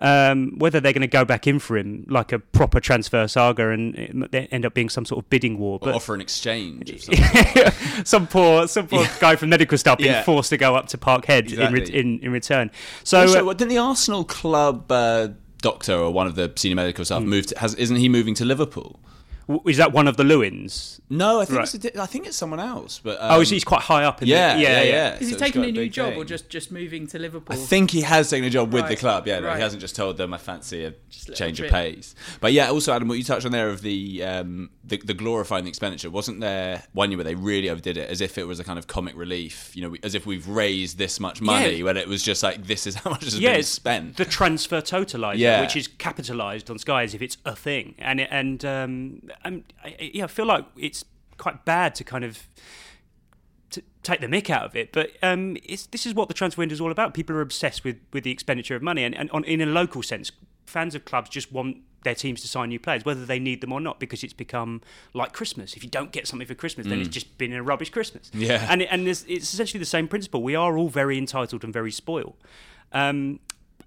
Um, 0.02 0.54
whether 0.56 0.80
they're 0.80 0.94
going 0.94 1.02
to 1.02 1.06
go 1.06 1.26
back 1.26 1.46
in 1.46 1.58
for 1.58 1.76
him 1.76 2.06
like 2.08 2.32
a 2.32 2.38
proper 2.38 2.80
transfer 2.80 3.28
saga 3.28 3.68
and 3.68 3.94
it 3.96 4.32
they 4.32 4.46
end 4.46 4.64
up 4.64 4.72
being 4.72 4.88
some 4.88 5.04
sort 5.04 5.22
of 5.22 5.28
bidding 5.28 5.58
war, 5.58 5.78
but 5.78 5.94
offer 5.94 6.14
an 6.14 6.22
exchange. 6.22 6.88
Of 6.88 7.02
some 7.02 7.14
sort. 7.14 8.06
some 8.06 8.26
poor 8.26 8.66
some 8.66 8.86
poor 8.86 9.06
guy 9.20 9.36
from 9.36 9.50
medical 9.50 9.76
staff 9.76 9.98
being 9.98 10.12
Yeah. 10.12 10.22
forced 10.22 10.48
to 10.48 10.56
go 10.56 10.74
up 10.74 10.86
to 10.86 10.96
Parkhead 11.10 11.52
in, 11.52 11.72
re- 11.72 11.80
Exactly. 11.80 12.00
in 12.00 12.18
in 12.20 12.32
return. 12.32 12.70
So 13.04 13.20
also, 13.20 13.48
uh, 13.48 13.52
didn't 13.54 13.70
the 13.70 13.78
Arsenal 13.78 14.24
club 14.24 14.90
uh, 14.92 15.28
doctor 15.62 15.94
or 15.94 16.10
one 16.12 16.26
of 16.26 16.34
the 16.34 16.52
senior 16.56 16.76
medical 16.76 17.04
staff 17.04 17.22
move? 17.22 17.46
To, 17.46 17.58
has, 17.58 17.74
isn't 17.74 17.96
he 17.96 18.08
moving 18.08 18.34
to 18.34 18.44
Liverpool? 18.44 19.00
W- 19.52 19.62
is 19.70 19.76
that 19.78 19.92
one 19.92 20.06
of 20.08 20.16
the 20.16 20.22
Lewins? 20.24 21.00
No, 21.10 21.40
I 21.40 21.44
think 21.44 21.58
Right. 21.58 21.64
it's 21.64 21.74
a 21.74 21.78
di- 21.78 21.98
I 22.00 22.06
think 22.06 22.26
it's 22.26 22.36
someone 22.36 22.60
else. 22.60 23.00
But 23.02 23.20
um, 23.20 23.32
oh, 23.32 23.40
is 23.40 23.50
he's 23.50 23.64
quite 23.64 23.82
high 23.82 24.04
up 24.04 24.22
in 24.22 24.28
yeah, 24.28 24.54
the, 24.56 24.62
yeah, 24.62 24.82
yeah, 24.82 24.82
yeah. 24.84 25.14
Is 25.14 25.20
he 25.20 25.24
So 25.26 25.32
it's 25.32 25.42
taking 25.42 25.62
a 25.64 25.66
new 25.66 25.72
big 25.72 25.92
job 25.92 26.16
or 26.16 26.24
just 26.24 26.48
just 26.48 26.70
moving 26.72 27.06
to 27.08 27.18
Liverpool? 27.18 27.54
I 27.56 27.58
think 27.58 27.90
he 27.90 28.02
has 28.02 28.30
taken 28.30 28.44
a 28.46 28.50
job 28.50 28.72
with 28.72 28.88
the 28.88 28.96
club. 28.96 29.26
Yeah, 29.26 29.40
no, 29.40 29.48
right. 29.48 29.56
he 29.56 29.62
hasn't 29.62 29.80
just 29.80 29.96
told 29.96 30.16
them 30.16 30.32
I 30.32 30.38
fancy 30.38 30.84
a 30.84 30.88
a 30.88 30.92
little 30.92 31.34
change 31.34 31.60
of 31.60 31.70
pace. 31.70 32.14
But 32.40 32.52
yeah, 32.52 32.70
also 32.70 32.92
Adam, 32.92 33.08
what 33.08 33.18
you 33.18 33.24
touched 33.24 33.44
on 33.46 33.52
there 33.52 33.68
of 33.68 33.82
the, 33.82 34.22
um, 34.24 34.70
the 34.84 34.96
the 34.98 35.14
glorifying 35.14 35.64
the 35.64 35.68
expenditure 35.68 36.10
wasn't 36.10 36.40
there 36.40 36.84
one 36.92 37.10
year 37.10 37.18
where 37.18 37.24
they 37.24 37.34
really 37.34 37.68
overdid 37.68 37.96
it, 37.96 38.08
as 38.08 38.20
if 38.20 38.38
it 38.38 38.44
was 38.44 38.58
a 38.60 38.64
kind 38.64 38.78
of 38.78 38.86
comic 38.86 39.16
relief. 39.16 39.72
You 39.74 39.82
know, 39.88 39.96
as 40.02 40.14
if 40.14 40.26
we've 40.26 40.46
raised 40.48 40.96
this 40.98 41.18
much 41.20 41.40
money, 41.40 41.76
Yeah. 41.76 41.84
when 41.84 41.96
it 41.96 42.08
was 42.08 42.22
just 42.22 42.42
like 42.42 42.66
this 42.66 42.86
is 42.86 42.94
how 43.02 43.10
much 43.10 43.24
has 43.24 43.38
yeah, 43.38 43.54
been 43.54 43.62
spent. 43.64 44.16
the 44.16 44.24
transfer 44.24 44.80
totalizer, 44.80 45.38
Yeah. 45.38 45.60
which 45.60 45.76
is 45.76 45.88
capitalised 45.88 46.70
on 46.70 46.78
Sky 46.78 47.02
as 47.02 47.14
if 47.14 47.22
it's 47.22 47.36
a 47.44 47.54
thing, 47.56 47.94
and 47.98 48.20
it, 48.20 48.28
and 48.30 48.64
um, 48.64 49.22
I'm, 49.44 49.64
I, 49.84 50.10
yeah, 50.14 50.24
I 50.24 50.26
feel 50.26 50.46
like 50.46 50.64
it's 50.76 51.04
quite 51.38 51.64
bad 51.64 51.94
to 51.96 52.04
kind 52.04 52.24
of 52.24 52.48
to 53.70 53.82
take 54.02 54.20
the 54.20 54.26
mick 54.26 54.50
out 54.50 54.64
of 54.64 54.74
it, 54.74 54.92
but 54.92 55.10
um, 55.22 55.56
it's, 55.62 55.86
this 55.86 56.04
is 56.04 56.14
what 56.14 56.28
the 56.28 56.34
transfer 56.34 56.60
window 56.60 56.72
is 56.72 56.80
all 56.80 56.90
about. 56.90 57.14
People 57.14 57.36
are 57.36 57.40
obsessed 57.40 57.84
with, 57.84 57.96
with 58.12 58.24
the 58.24 58.30
expenditure 58.30 58.74
of 58.74 58.82
money, 58.82 59.04
and, 59.04 59.14
and 59.16 59.30
on, 59.30 59.44
in 59.44 59.60
a 59.60 59.66
local 59.66 60.02
sense, 60.02 60.32
fans 60.66 60.94
of 60.94 61.04
clubs 61.04 61.30
just 61.30 61.52
want 61.52 61.78
their 62.02 62.14
teams 62.14 62.40
to 62.40 62.48
sign 62.48 62.70
new 62.70 62.80
players, 62.80 63.04
whether 63.04 63.26
they 63.26 63.38
need 63.38 63.60
them 63.60 63.72
or 63.72 63.80
not, 63.80 64.00
because 64.00 64.24
it's 64.24 64.32
become 64.32 64.80
like 65.12 65.32
Christmas. 65.32 65.74
If 65.74 65.84
you 65.84 65.90
don't 65.90 66.12
get 66.12 66.26
something 66.26 66.48
for 66.48 66.54
Christmas, 66.54 66.86
then 66.86 66.98
it's 66.98 67.10
just 67.10 67.36
been 67.36 67.52
a 67.52 67.62
rubbish 67.62 67.90
Christmas. 67.90 68.30
Mm. 68.30 68.48
Yeah. 68.48 68.66
and 68.70 68.82
and 68.82 69.06
it's, 69.06 69.24
it's 69.28 69.52
essentially 69.52 69.78
the 69.78 69.84
same 69.84 70.08
principle. 70.08 70.42
We 70.42 70.54
are 70.54 70.78
all 70.78 70.88
very 70.88 71.18
entitled 71.18 71.62
and 71.62 71.72
very 71.72 71.92
spoiled. 71.92 72.36
Um, 72.92 73.40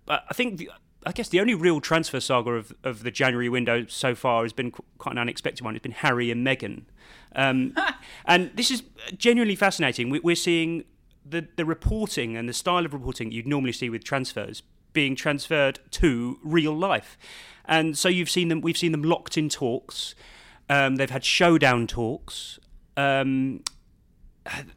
but 0.05 0.25
I 0.29 0.33
think. 0.33 0.57
The, 0.57 0.69
I 1.05 1.11
guess 1.11 1.29
the 1.29 1.39
only 1.39 1.53
real 1.53 1.81
transfer 1.81 2.19
saga 2.19 2.51
of, 2.51 2.73
of 2.83 3.03
the 3.03 3.11
January 3.11 3.49
window 3.49 3.85
so 3.87 4.15
far 4.15 4.43
has 4.43 4.53
been 4.53 4.71
quite 4.71 5.13
an 5.13 5.17
unexpected 5.17 5.63
one. 5.63 5.75
It's 5.75 5.83
been 5.83 5.91
Harry 5.91 6.31
and 6.31 6.45
Meghan. 6.45 6.83
Um, 7.35 7.75
and 8.25 8.51
this 8.55 8.71
is 8.71 8.83
genuinely 9.17 9.55
fascinating. 9.55 10.09
We, 10.09 10.19
we're 10.19 10.35
seeing 10.35 10.85
the, 11.25 11.47
the 11.55 11.65
reporting 11.65 12.35
and 12.35 12.47
the 12.47 12.53
style 12.53 12.85
of 12.85 12.93
reporting 12.93 13.31
you'd 13.31 13.47
normally 13.47 13.71
see 13.71 13.89
with 13.89 14.03
transfers 14.03 14.63
being 14.93 15.15
transferred 15.15 15.79
to 15.91 16.39
real 16.43 16.75
life. 16.75 17.17
And 17.65 17.97
so 17.97 18.09
you've 18.09 18.29
seen 18.29 18.49
them, 18.49 18.61
we've 18.61 18.77
seen 18.77 18.91
them 18.91 19.03
locked 19.03 19.37
in 19.37 19.49
talks. 19.49 20.15
Um, 20.69 20.97
they've 20.97 21.09
had 21.09 21.25
showdown 21.25 21.87
talks. 21.87 22.59
Um, 22.95 23.63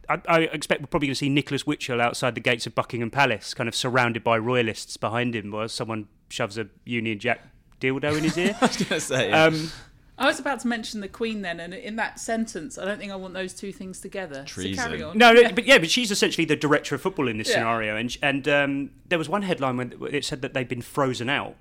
I, 0.08 0.20
I 0.28 0.40
expect 0.40 0.80
we're 0.80 0.86
probably 0.86 1.08
going 1.08 1.14
to 1.14 1.18
see 1.18 1.28
Nicholas 1.28 1.64
Witchell 1.64 2.00
outside 2.00 2.34
the 2.34 2.40
gates 2.40 2.66
of 2.66 2.74
Buckingham 2.74 3.10
Palace, 3.10 3.52
kind 3.52 3.68
of 3.68 3.74
surrounded 3.74 4.22
by 4.22 4.38
royalists 4.38 4.96
behind 4.96 5.34
him, 5.34 5.50
while 5.50 5.68
someone 5.68 6.08
shoves 6.28 6.58
a 6.58 6.68
Union 6.84 7.18
Jack 7.18 7.40
dildo 7.80 8.16
in 8.16 8.24
his 8.24 8.36
ear. 8.38 8.56
I 8.60 8.66
was 8.66 8.76
gonna 8.76 9.00
say. 9.00 9.28
yeah. 9.30 9.44
um, 9.44 9.70
I 10.18 10.26
was 10.26 10.40
about 10.40 10.60
to 10.60 10.68
mention 10.68 11.02
the 11.02 11.08
Queen 11.08 11.42
then, 11.42 11.60
and 11.60 11.74
in 11.74 11.96
that 11.96 12.18
sentence, 12.18 12.78
I 12.78 12.86
don't 12.86 12.98
think 12.98 13.12
I 13.12 13.16
want 13.16 13.34
those 13.34 13.52
two 13.52 13.70
things 13.70 14.00
together. 14.00 14.44
Treason. 14.46 14.74
So 14.82 14.88
carry 14.88 15.02
on. 15.02 15.18
no, 15.18 15.32
no, 15.34 15.52
but 15.52 15.66
yeah, 15.66 15.76
but 15.76 15.90
she's 15.90 16.10
essentially 16.10 16.46
the 16.46 16.56
director 16.56 16.94
of 16.94 17.02
football 17.02 17.28
in 17.28 17.36
this 17.36 17.48
Yeah. 17.48 17.56
scenario, 17.56 17.96
and 17.96 18.16
and 18.22 18.48
um, 18.48 18.90
there 19.08 19.18
was 19.18 19.28
one 19.28 19.42
headline 19.42 19.76
when 19.76 19.92
it 20.10 20.24
said 20.24 20.40
that 20.42 20.54
they'd 20.54 20.68
been 20.68 20.82
frozen 20.82 21.28
out. 21.28 21.56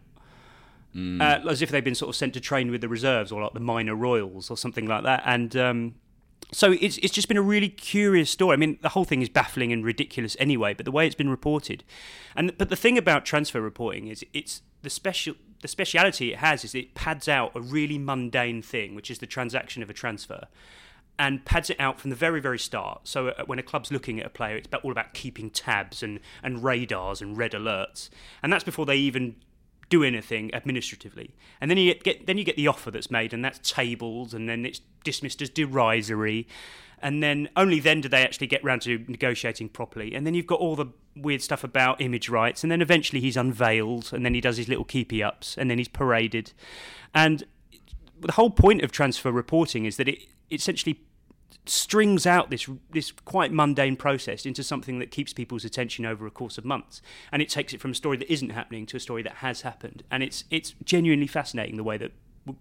Uh, 0.98 1.42
as 1.50 1.62
if 1.62 1.70
they'd 1.72 1.84
been 1.84 1.94
sort 1.94 2.08
of 2.08 2.16
sent 2.16 2.34
to 2.34 2.40
train 2.40 2.72
with 2.72 2.80
the 2.80 2.88
reserves 2.88 3.30
or 3.30 3.42
like 3.44 3.52
the 3.52 3.60
minor 3.60 3.94
royals 3.94 4.50
or 4.50 4.56
something 4.56 4.86
like 4.88 5.04
that, 5.04 5.22
and 5.26 5.54
um, 5.58 5.96
so 6.52 6.72
it's 6.74 6.98
it's 6.98 7.14
just 7.14 7.28
been 7.28 7.38
a 7.38 7.42
really 7.42 7.70
curious 7.70 8.30
story. 8.30 8.54
I 8.54 8.58
mean, 8.58 8.78
the 8.82 8.90
whole 8.90 9.06
thing 9.06 9.22
is 9.22 9.30
baffling 9.30 9.72
and 9.72 9.84
ridiculous 9.84 10.36
anyway, 10.40 10.74
but 10.74 10.86
the 10.86 10.92
way 10.92 11.06
it's 11.06 11.16
been 11.16 11.30
reported, 11.30 11.84
and 12.36 12.58
but 12.58 12.70
the 12.70 12.76
thing 12.76 12.98
about 12.98 13.26
transfer 13.26 13.62
reporting 13.62 14.08
is 14.08 14.26
it's 14.34 14.62
the 14.82 14.90
special 14.90 15.36
the 15.62 15.68
speciality 15.68 16.32
it 16.32 16.40
has 16.40 16.64
is 16.64 16.76
it 16.76 16.94
pads 16.94 17.28
out 17.28 17.52
a 17.56 17.62
really 17.62 17.98
mundane 17.98 18.62
thing, 18.62 18.96
which 18.96 19.10
is 19.10 19.20
the 19.20 19.28
transaction 19.28 19.82
of 19.82 19.90
a 19.90 19.94
transfer. 19.94 20.48
And 21.18 21.46
pads 21.46 21.70
it 21.70 21.80
out 21.80 21.98
from 22.02 22.10
the 22.10 22.16
very, 22.18 22.42
very 22.42 22.60
start. 22.60 23.08
So 23.08 23.30
uh, 23.30 23.46
when 23.46 23.58
a 23.58 23.64
club's 23.64 23.90
looking 23.90 24.20
at 24.20 24.26
a 24.26 24.30
player, 24.30 24.58
it's 24.58 24.68
all 24.84 24.92
about 24.92 25.14
keeping 25.14 25.50
tabs 25.50 26.04
and, 26.04 26.20
and 26.44 26.62
radars 26.62 27.22
and 27.22 27.38
red 27.38 27.54
alerts, 27.54 28.10
and 28.44 28.52
that's 28.52 28.66
before 28.66 28.86
they 28.86 28.98
even 28.98 29.38
do 29.90 30.04
anything 30.04 30.54
administratively. 30.54 31.36
And 31.62 31.70
then 31.70 31.78
you 31.78 31.94
get, 31.96 32.28
then 32.28 32.38
you 32.38 32.44
get 32.44 32.56
the 32.56 32.68
offer 32.68 32.92
that's 32.92 33.12
made, 33.12 33.34
and 33.34 33.44
that's 33.44 33.60
tabled, 33.72 34.34
and 34.34 34.50
then 34.50 34.66
it's 34.66 34.82
dismissed 35.04 35.42
as 35.42 35.50
derisory. 35.50 36.48
And 37.02 37.22
then 37.22 37.50
only 37.56 37.80
then 37.80 38.02
do 38.02 38.10
they 38.10 38.24
actually 38.24 38.48
get 38.48 38.64
round 38.64 38.82
to 38.84 39.04
negotiating 39.08 39.70
properly. 39.70 40.16
And 40.16 40.26
then 40.26 40.34
you've 40.34 40.48
got 40.48 40.60
all 40.60 40.76
the 40.76 40.88
weird 41.16 41.42
stuff 41.42 41.64
about 41.64 42.02
image 42.02 42.30
rights, 42.30 42.64
and 42.64 42.72
then 42.72 42.82
eventually 42.82 43.22
he's 43.22 43.38
unveiled, 43.38 44.12
and 44.14 44.26
then 44.26 44.34
he 44.34 44.42
does 44.42 44.58
his 44.58 44.68
little 44.68 44.86
keepy 44.86 45.22
ups, 45.22 45.58
and 45.58 45.70
then 45.70 45.78
he's 45.78 45.88
paraded. 45.88 46.54
And 47.14 47.44
the 48.20 48.34
whole 48.34 48.50
point 48.50 48.82
of 48.82 48.92
transfer 48.92 49.32
reporting 49.32 49.86
is 49.86 49.98
that 49.98 50.08
it 50.08 50.20
essentially 50.50 51.02
strings 51.68 52.26
out 52.26 52.50
this 52.50 52.70
this 52.92 53.12
quite 53.12 53.52
mundane 53.52 53.96
process 53.96 54.46
into 54.46 54.64
something 54.64 55.00
that 55.00 55.12
keeps 55.12 55.34
people's 55.34 55.66
attention 55.66 56.06
over 56.06 56.26
a 56.26 56.32
course 56.32 56.58
of 56.58 56.66
months, 56.66 57.02
and 57.32 57.42
it 57.42 57.50
takes 57.50 57.74
it 57.74 57.82
from 57.82 57.92
a 57.92 57.96
story 57.96 58.18
that 58.18 58.32
isn't 58.32 58.50
happening 58.50 58.86
to 58.88 58.98
a 58.98 59.00
story 59.00 59.24
that 59.24 59.36
has 59.38 59.62
happened, 59.62 60.04
and 60.12 60.24
it's 60.24 60.44
it's 60.50 60.76
genuinely 60.84 61.28
fascinating 61.28 61.78
the 61.78 61.84
way 61.84 61.98
that 61.98 62.12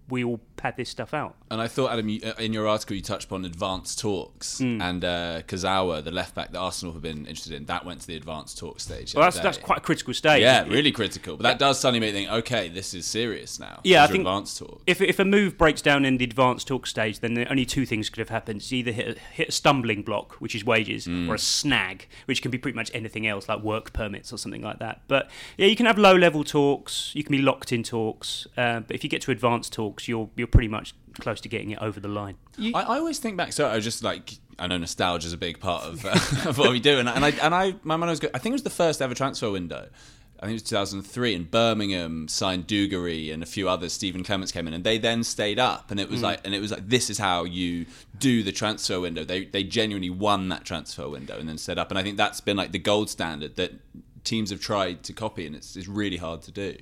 we 0.09 0.23
all 0.23 0.39
pad 0.57 0.75
this 0.77 0.89
stuff 0.89 1.13
out. 1.13 1.35
And 1.51 1.61
I 1.61 1.67
thought, 1.67 1.91
Adam, 1.91 2.09
you, 2.09 2.19
uh, 2.23 2.33
in 2.39 2.53
your 2.53 2.67
article, 2.67 2.95
you 2.95 3.01
touched 3.01 3.25
upon 3.25 3.45
advanced 3.45 3.99
talks, 3.99 4.57
Hmm. 4.59 4.81
and 4.81 5.05
uh, 5.05 5.41
Kurzawa, 5.47 6.03
the 6.03 6.11
left 6.11 6.33
back 6.33 6.51
that 6.51 6.57
Arsenal 6.59 6.93
have 6.93 7.01
been 7.03 7.19
interested 7.27 7.53
in, 7.53 7.65
that 7.65 7.85
went 7.85 8.01
to 8.01 8.07
the 8.07 8.15
advanced 8.15 8.57
talk 8.57 8.79
stage. 8.79 9.13
Well, 9.13 9.23
that's 9.25 9.39
that's 9.39 9.57
quite 9.57 9.77
a 9.79 9.81
critical 9.81 10.13
stage. 10.13 10.41
yeah, 10.41 10.63
It- 10.63 10.69
really 10.71 10.91
critical. 10.91 11.37
But 11.37 11.43
that 11.43 11.59
does 11.59 11.79
suddenly 11.79 11.99
make 11.99 12.13
you 12.13 12.27
think, 12.27 12.31
okay, 12.45 12.67
this 12.69 12.93
is 12.93 13.05
serious 13.05 13.59
now. 13.59 13.79
Yeah, 13.83 14.03
I 14.03 14.07
think 14.07 14.21
advanced 14.21 14.57
talk. 14.57 14.81
if 14.87 15.01
if 15.01 15.19
a 15.19 15.25
move 15.25 15.57
breaks 15.57 15.81
down 15.81 16.03
in 16.05 16.17
the 16.17 16.23
advanced 16.25 16.67
talk 16.67 16.87
stage, 16.87 17.19
then 17.19 17.45
only 17.49 17.65
two 17.65 17.85
things 17.85 18.09
could 18.09 18.19
have 18.19 18.29
happened: 18.29 18.57
it's 18.61 18.73
either 18.73 18.91
hit 18.91 19.17
a, 19.17 19.19
hit 19.33 19.49
a 19.49 19.51
stumbling 19.51 20.01
block, 20.01 20.33
which 20.39 20.55
is 20.55 20.65
wages, 20.65 21.05
Mm. 21.05 21.29
or 21.29 21.35
a 21.35 21.39
snag, 21.39 22.07
which 22.25 22.41
can 22.41 22.49
be 22.49 22.57
pretty 22.57 22.75
much 22.75 22.89
anything 22.93 23.27
else, 23.27 23.47
like 23.47 23.61
work 23.61 23.93
permits 23.93 24.33
or 24.33 24.37
something 24.37 24.61
like 24.63 24.79
that. 24.79 25.01
But 25.07 25.29
yeah, 25.57 25.67
you 25.67 25.75
can 25.75 25.85
have 25.85 25.97
low 25.99 26.15
level 26.15 26.43
talks, 26.43 27.11
you 27.13 27.23
can 27.23 27.31
be 27.31 27.41
locked 27.41 27.71
in 27.71 27.83
talks, 27.83 28.47
uh, 28.57 28.79
but 28.79 28.95
if 28.95 29.03
you 29.03 29.09
get 29.09 29.21
to 29.23 29.31
advanced 29.31 29.73
talks, 29.75 30.07
you're 30.07 30.29
you're 30.35 30.47
pretty 30.47 30.69
much 30.69 30.95
close 31.19 31.41
to 31.41 31.49
getting 31.49 31.71
it 31.71 31.79
over 31.79 31.99
the 31.99 32.07
line. 32.07 32.37
I, 32.57 32.81
I 32.81 32.97
always 32.97 33.19
think 33.19 33.37
back. 33.37 33.53
So 33.53 33.67
I 33.67 33.75
was 33.75 33.83
just 33.83 34.03
like, 34.03 34.35
I 34.57 34.67
know 34.67 34.77
nostalgia 34.77 35.27
is 35.27 35.33
a 35.33 35.37
big 35.37 35.59
part 35.59 35.83
of, 35.83 36.05
uh, 36.05 36.09
of 36.49 36.57
what 36.57 36.71
we 36.71 36.79
do, 36.79 36.97
and, 36.97 37.09
and 37.09 37.25
I 37.25 37.29
and 37.29 37.53
I 37.53 37.75
my 37.83 37.97
mind 37.97 38.09
was 38.09 38.19
good. 38.19 38.31
I 38.33 38.39
think 38.39 38.53
it 38.53 38.55
was 38.55 38.63
the 38.63 38.69
first 38.69 39.01
ever 39.01 39.13
transfer 39.13 39.51
window. 39.51 39.89
I 40.37 40.47
think 40.47 40.51
it 40.51 40.63
was 40.63 40.63
2003, 40.63 41.33
and 41.35 41.49
Birmingham 41.49 42.27
signed 42.27 42.67
Dugarry 42.67 43.33
and 43.33 43.41
a 43.41 43.45
few 43.45 43.69
others. 43.69 43.93
Stephen 43.93 44.21
Clemence 44.23 44.51
came 44.51 44.67
in, 44.67 44.73
and 44.73 44.83
they 44.83 44.97
then 44.97 45.23
stayed 45.23 45.59
up, 45.59 45.91
and 45.91 45.99
it 45.99 46.09
was 46.09 46.21
like, 46.21 46.41
and 46.43 46.53
it 46.53 46.59
was 46.59 46.71
like, 46.71 46.87
this 46.87 47.09
is 47.09 47.17
how 47.17 47.45
you 47.45 47.85
do 48.19 48.43
the 48.43 48.51
transfer 48.51 48.99
window. 48.99 49.23
They 49.23 49.45
they 49.45 49.63
genuinely 49.63 50.09
won 50.09 50.49
that 50.49 50.65
transfer 50.65 51.07
window 51.09 51.37
and 51.37 51.47
then 51.47 51.57
set 51.57 51.77
up, 51.77 51.89
and 51.89 51.97
I 51.97 52.03
think 52.03 52.17
that's 52.17 52.41
been 52.41 52.57
like 52.57 52.71
the 52.71 52.79
gold 52.79 53.09
standard 53.09 53.55
that 53.55 53.73
teams 54.23 54.49
have 54.49 54.59
tried 54.59 55.03
to 55.03 55.13
copy, 55.13 55.45
and 55.45 55.55
it's, 55.55 55.75
it's 55.75 55.87
really 55.87 56.17
hard 56.17 56.41
to 56.43 56.51
do. 56.51 56.75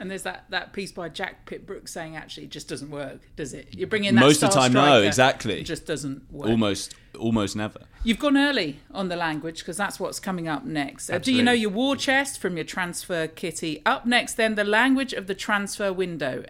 And 0.00 0.10
there's 0.10 0.22
that, 0.22 0.44
that 0.50 0.72
piece 0.72 0.92
by 0.92 1.08
Jack 1.08 1.46
Pitt-Brooks 1.46 1.92
saying 1.92 2.16
actually 2.16 2.44
it 2.44 2.50
just 2.50 2.68
doesn't 2.68 2.90
work, 2.90 3.20
does 3.36 3.52
it? 3.52 3.74
You 3.74 3.86
bring 3.86 4.04
in 4.04 4.14
that 4.14 4.20
Most 4.20 4.42
of 4.42 4.50
the 4.50 4.56
time, 4.56 4.72
no, 4.72 5.02
exactly. 5.02 5.60
It 5.60 5.64
just 5.64 5.86
doesn't 5.86 6.32
work. 6.32 6.48
Almost, 6.48 6.94
almost 7.18 7.56
never. 7.56 7.80
You've 8.04 8.20
gone 8.20 8.36
early 8.36 8.80
on 8.92 9.08
the 9.08 9.16
language 9.16 9.58
because 9.58 9.76
that's 9.76 9.98
what's 9.98 10.20
coming 10.20 10.46
up 10.46 10.64
next. 10.64 11.10
Uh, 11.10 11.18
do 11.18 11.32
you 11.32 11.42
know 11.42 11.52
your 11.52 11.70
war 11.70 11.96
chest 11.96 12.40
from 12.40 12.56
your 12.56 12.64
transfer 12.64 13.26
kitty? 13.26 13.82
Up 13.84 14.06
next, 14.06 14.34
then, 14.34 14.54
the 14.54 14.64
language 14.64 15.12
of 15.12 15.26
the 15.26 15.34
transfer 15.34 15.92
window. 15.92 16.44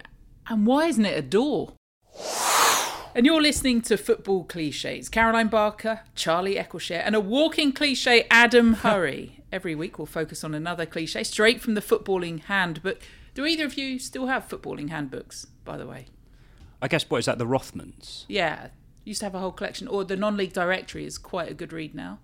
And 0.48 0.66
why 0.66 0.86
isn't 0.86 1.06
it 1.06 1.18
a 1.18 1.22
door? 1.22 1.74
And 3.14 3.26
you're 3.26 3.42
listening 3.42 3.80
to 3.82 3.96
Football 3.96 4.44
Cliches. 4.44 5.08
Caroline 5.08 5.48
Barker, 5.48 6.02
Charlie 6.14 6.56
Eccleshare, 6.56 7.02
and 7.04 7.16
a 7.16 7.20
walking 7.20 7.72
cliche, 7.72 8.26
Adam 8.30 8.76
Hurrey. 8.76 9.42
Every 9.52 9.74
week 9.74 9.98
we'll 9.98 10.06
focus 10.06 10.44
on 10.44 10.54
another 10.54 10.86
cliche 10.86 11.24
straight 11.24 11.60
from 11.60 11.74
the 11.74 11.80
footballing 11.80 12.44
handbook. 12.44 13.00
Do 13.38 13.46
either 13.46 13.66
of 13.66 13.78
you 13.78 14.00
still 14.00 14.26
have 14.26 14.48
footballing 14.48 14.88
handbooks, 14.90 15.46
by 15.64 15.76
the 15.76 15.86
way? 15.86 16.06
I 16.82 16.88
guess 16.88 17.08
what 17.08 17.18
is 17.18 17.26
that? 17.26 17.38
The 17.38 17.46
Rothmans. 17.46 18.24
Yeah. 18.26 18.70
Used 19.04 19.20
to 19.20 19.26
have 19.26 19.34
a 19.36 19.38
whole 19.38 19.52
collection. 19.52 19.86
Or 19.86 20.02
the 20.02 20.16
non 20.16 20.36
league 20.36 20.52
directory 20.52 21.04
is 21.04 21.18
quite 21.18 21.48
a 21.48 21.54
good 21.54 21.72
read 21.72 21.94
now. 21.94 22.18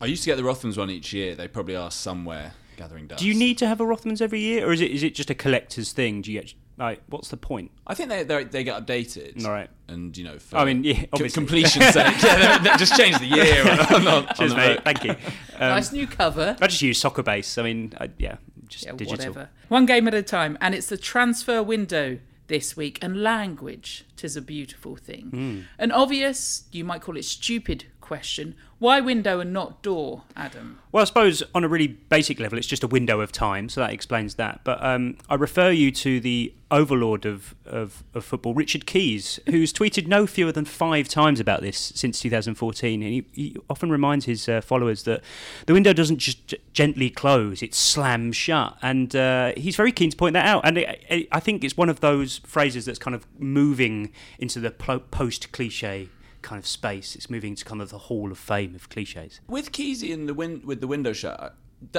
I 0.00 0.06
used 0.06 0.22
to 0.22 0.30
get 0.30 0.36
the 0.36 0.44
Rothmans 0.44 0.78
one 0.78 0.90
each 0.90 1.12
year. 1.12 1.34
They 1.34 1.48
probably 1.48 1.74
are 1.74 1.90
somewhere 1.90 2.52
gathering 2.76 3.08
dust. 3.08 3.20
Do 3.20 3.26
you 3.26 3.34
need 3.34 3.58
to 3.58 3.66
have 3.66 3.80
a 3.80 3.84
Rothmans 3.84 4.22
every 4.22 4.38
year, 4.38 4.64
or 4.68 4.72
is 4.72 4.80
it 4.80 4.92
is 4.92 5.02
it 5.02 5.16
just 5.16 5.28
a 5.28 5.34
collector's 5.34 5.90
thing? 5.92 6.22
Do 6.22 6.30
you 6.30 6.40
get 6.40 6.54
like 6.78 7.02
what's 7.08 7.30
the 7.30 7.36
point? 7.36 7.72
I 7.84 7.94
think 7.94 8.08
they 8.10 8.22
they 8.22 8.44
they 8.44 8.62
get 8.62 8.86
updated. 8.86 9.44
All 9.44 9.50
right. 9.50 9.68
And 9.88 10.16
you 10.16 10.22
know, 10.22 10.38
for 10.38 10.58
I 10.58 10.64
mean, 10.66 10.84
yeah, 10.84 11.00
co- 11.00 11.08
obviously. 11.14 11.40
completion's 11.40 11.86
sake, 11.94 12.14
yeah, 12.22 12.58
they- 12.58 12.70
they 12.70 12.76
just 12.76 12.96
change 12.96 13.18
the 13.18 13.26
year. 13.26 13.60
on, 13.68 14.06
on, 14.06 14.06
on 14.28 14.34
Cheers, 14.36 14.52
the 14.52 14.56
mate. 14.56 14.74
book. 14.76 14.84
Thank 14.84 15.02
you. 15.04 15.16
Um, 15.54 15.70
nice 15.70 15.92
new 15.92 16.08
cover. 16.08 16.56
I 16.60 16.66
just 16.66 16.82
use 16.82 16.98
Soccer 16.98 17.22
Base. 17.22 17.58
I 17.58 17.62
mean, 17.62 17.92
I, 18.00 18.10
yeah, 18.18 18.38
just 18.68 18.84
Yeah, 18.86 18.92
digital. 18.92 19.16
whatever. 19.16 19.50
One 19.68 19.86
game 19.86 20.06
at 20.08 20.14
a 20.14 20.22
time, 20.22 20.56
and 20.60 20.74
it's 20.74 20.86
the 20.88 20.96
transfer 20.96 21.62
window 21.62 22.18
this 22.46 22.76
week. 22.76 22.98
And 23.02 23.22
language, 23.22 24.04
tis 24.16 24.36
a 24.36 24.42
beautiful 24.42 24.96
thing. 24.96 25.30
Hmm. 25.30 25.60
An 25.78 25.90
obvious, 25.92 26.64
you 26.72 26.84
might 26.84 27.00
call 27.00 27.16
it 27.16 27.24
stupid 27.24 27.86
question: 28.04 28.54
Why 28.78 29.00
window 29.00 29.40
and 29.40 29.52
not 29.52 29.82
door, 29.82 30.22
Adam? 30.36 30.78
Well, 30.92 31.02
I 31.02 31.04
suppose 31.04 31.42
on 31.54 31.64
a 31.64 31.68
really 31.68 31.88
basic 31.88 32.38
level, 32.38 32.58
it's 32.58 32.66
just 32.68 32.84
a 32.84 32.86
window 32.88 33.20
of 33.20 33.32
time, 33.32 33.68
so 33.68 33.80
that 33.80 33.92
explains 33.92 34.34
that. 34.36 34.60
But 34.62 34.84
um, 34.84 35.16
I 35.28 35.34
refer 35.34 35.70
you 35.70 35.90
to 35.92 36.20
the 36.20 36.52
overlord 36.70 37.24
of, 37.24 37.54
of, 37.66 38.02
of 38.14 38.24
football, 38.24 38.52
Richard 38.52 38.84
Keys, 38.84 39.38
who's 39.48 39.72
tweeted 39.72 40.06
no 40.08 40.26
fewer 40.26 40.50
than 40.52 40.64
five 40.64 41.08
times 41.08 41.38
about 41.40 41.60
this 41.62 41.92
since 41.94 42.20
2014. 42.20 43.02
And 43.02 43.12
he, 43.12 43.24
he 43.32 43.56
often 43.70 43.90
reminds 43.90 44.24
his 44.24 44.48
uh, 44.48 44.60
followers 44.60 45.04
that 45.04 45.22
the 45.66 45.72
window 45.72 45.92
doesn't 45.92 46.18
just 46.18 46.46
g- 46.48 46.58
gently 46.72 47.10
close, 47.10 47.62
it 47.62 47.74
slams 47.74 48.34
shut. 48.36 48.76
And 48.82 49.14
uh, 49.14 49.52
he's 49.56 49.76
very 49.76 49.92
keen 49.92 50.10
to 50.10 50.16
point 50.16 50.32
that 50.34 50.46
out. 50.46 50.62
And 50.66 50.78
I, 50.78 50.98
I- 51.10 51.28
I 51.32 51.40
think 51.40 51.62
it's 51.64 51.76
one 51.76 51.88
of 51.88 52.00
those 52.00 52.38
phrases 52.38 52.84
that's 52.86 52.98
kind 52.98 53.14
of 53.14 53.24
moving 53.38 54.10
into 54.38 54.58
the 54.60 54.70
post 54.70 55.52
cliche 55.52 56.08
kind 56.44 56.60
of 56.60 56.66
space. 56.66 57.16
It's 57.16 57.28
moving 57.28 57.56
to 57.56 57.64
kind 57.64 57.82
of 57.82 57.90
the 57.90 57.98
hall 57.98 58.30
of 58.30 58.38
fame 58.38 58.74
of 58.76 58.88
cliches. 58.88 59.40
With 59.48 59.72
Kesey 59.72 60.10
in 60.10 60.26
the 60.26 60.34
win- 60.34 60.62
with 60.64 60.80
the 60.80 60.86
window 60.86 61.12
shut, 61.12 61.56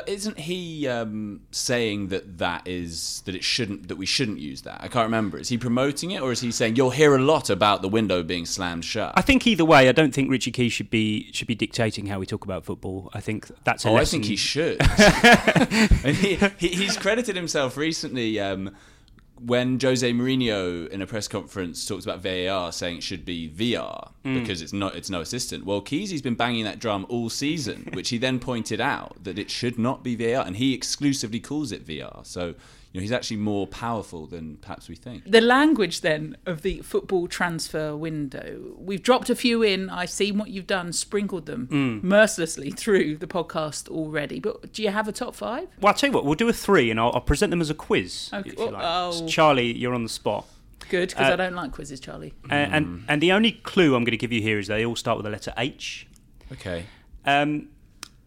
isn't 0.08 0.40
he 0.40 0.88
um, 0.88 1.42
saying 1.52 2.08
that 2.08 2.38
that 2.38 2.68
is 2.68 3.22
that 3.26 3.36
it 3.36 3.44
shouldn't 3.44 3.88
that 3.88 3.98
we 3.98 4.06
shouldn't 4.06 4.40
use 4.40 4.62
that? 4.64 4.80
I 4.82 4.88
can't 4.88 5.06
remember. 5.06 5.38
Is 5.38 5.50
he 5.50 5.58
promoting 5.58 6.12
it 6.12 6.22
or 6.22 6.32
is 6.32 6.42
he 6.42 6.52
saying 6.52 6.76
you'll 6.76 6.92
hear 6.92 7.16
a 7.16 7.20
lot 7.22 7.50
about 7.50 7.82
the 7.82 7.90
window 7.90 8.24
being 8.24 8.46
slammed 8.46 8.86
shut? 8.86 9.14
I 9.16 9.22
think 9.22 9.46
either 9.48 9.66
way, 9.66 9.90
I 9.90 9.92
don't 9.92 10.14
think 10.14 10.30
Richie 10.32 10.52
Key 10.52 10.70
should 10.70 10.90
be 10.90 11.32
should 11.34 11.48
be 11.48 11.56
dictating 11.56 12.08
how 12.08 12.20
we 12.20 12.26
talk 12.26 12.46
about 12.46 12.66
football. 12.66 13.10
I 13.14 13.22
think 13.22 13.50
that's 13.64 13.86
Oh, 13.86 13.96
I 13.96 14.06
think 14.06 14.26
he 14.26 14.36
should. 14.36 14.78
and 14.82 16.16
he, 16.18 16.36
he, 16.58 16.68
he's 16.70 16.98
credited 16.98 17.36
himself 17.36 17.78
recently 17.78 18.40
um, 18.40 18.76
when 19.40 19.80
Jose 19.80 20.10
Mourinho 20.12 20.88
in 20.88 21.02
a 21.02 21.08
press 21.08 21.28
conference 21.28 21.86
talks 21.86 22.06
about 22.06 22.22
VAR, 22.22 22.72
saying 22.72 22.98
it 22.98 23.04
should 23.04 23.26
be 23.26 23.50
VR 23.50 24.12
mm. 24.24 24.40
because 24.40 24.62
it's 24.62 24.74
not 24.74 24.96
it's 24.96 25.10
no 25.10 25.22
assistant. 25.22 25.66
Well, 25.66 25.82
Kesey's 25.82 26.22
been 26.22 26.36
banging 26.36 26.64
that 26.66 26.80
drum 26.80 27.06
all 27.10 27.30
season, 27.30 27.90
which 27.94 28.10
he 28.10 28.18
then 28.18 28.40
pointed 28.40 28.80
out 28.80 29.24
that 29.24 29.38
it 29.38 29.50
should 29.50 29.78
not 29.78 30.04
be 30.04 30.16
VAR, 30.16 30.46
and 30.46 30.56
he 30.56 30.74
exclusively 30.74 31.40
calls 31.40 31.72
it 31.72 31.86
VR. 31.86 32.26
So. 32.26 32.56
You 32.96 33.02
know, 33.02 33.04
he's 33.04 33.12
actually 33.12 33.36
more 33.38 33.68
powerful 33.68 34.26
than 34.26 34.56
perhaps 34.56 34.88
we 34.88 34.96
think. 34.96 35.30
The 35.30 35.42
language 35.42 36.00
then 36.00 36.38
of 36.46 36.62
the 36.62 36.80
football 36.80 37.28
transfer 37.28 37.94
window. 37.94 38.74
We've 38.78 39.04
dropped 39.04 39.30
a 39.30 39.36
few 39.36 39.62
in. 39.64 39.90
I've 39.90 40.10
seen 40.10 40.38
what 40.38 40.50
you've 40.50 40.66
done, 40.66 40.94
sprinkled 40.94 41.46
them 41.46 41.68
Mm. 41.70 42.04
mercilessly 42.04 42.72
through 42.72 43.18
the 43.18 43.28
podcast 43.28 43.90
already. 43.90 44.40
But 44.40 44.72
do 44.72 44.82
you 44.82 44.92
have 44.92 45.10
a 45.10 45.12
top 45.12 45.36
five? 45.36 45.68
Well, 45.82 45.90
I'll 45.90 45.94
tell 45.94 46.08
you 46.10 46.14
what, 46.14 46.24
we'll 46.24 46.36
do 46.36 46.48
a 46.48 46.54
three, 46.54 46.90
and 46.90 46.98
I'll, 46.98 47.12
I'll 47.14 47.20
present 47.20 47.50
them 47.50 47.60
as 47.60 47.70
a 47.70 47.74
quiz. 47.74 48.30
Okay. 48.34 48.50
If 48.52 48.58
you 48.58 48.72
like. 48.72 48.82
Oh. 48.86 49.12
So 49.12 49.28
Charlie, 49.28 49.76
you're 49.78 49.94
on 49.94 50.04
the 50.04 50.10
spot. 50.10 50.46
Good, 50.90 51.10
because 51.10 51.32
Uh, 51.32 51.34
I 51.34 51.36
don't 51.36 51.54
like 51.56 51.74
quizzes, 51.74 52.00
Charlie. 52.00 52.34
Uh, 52.50 52.54
and 52.54 53.04
and 53.10 53.22
the 53.22 53.34
only 53.34 53.52
clue 53.52 53.94
I'm 53.96 54.06
going 54.06 54.12
to 54.12 54.18
give 54.18 54.32
you 54.32 54.42
here 54.42 54.58
is 54.58 54.68
they 54.68 54.86
all 54.86 54.96
start 54.96 55.18
with 55.18 55.26
the 55.26 55.32
letter 55.32 55.54
H. 55.58 56.08
Okay. 56.50 56.86
Um, 57.26 57.68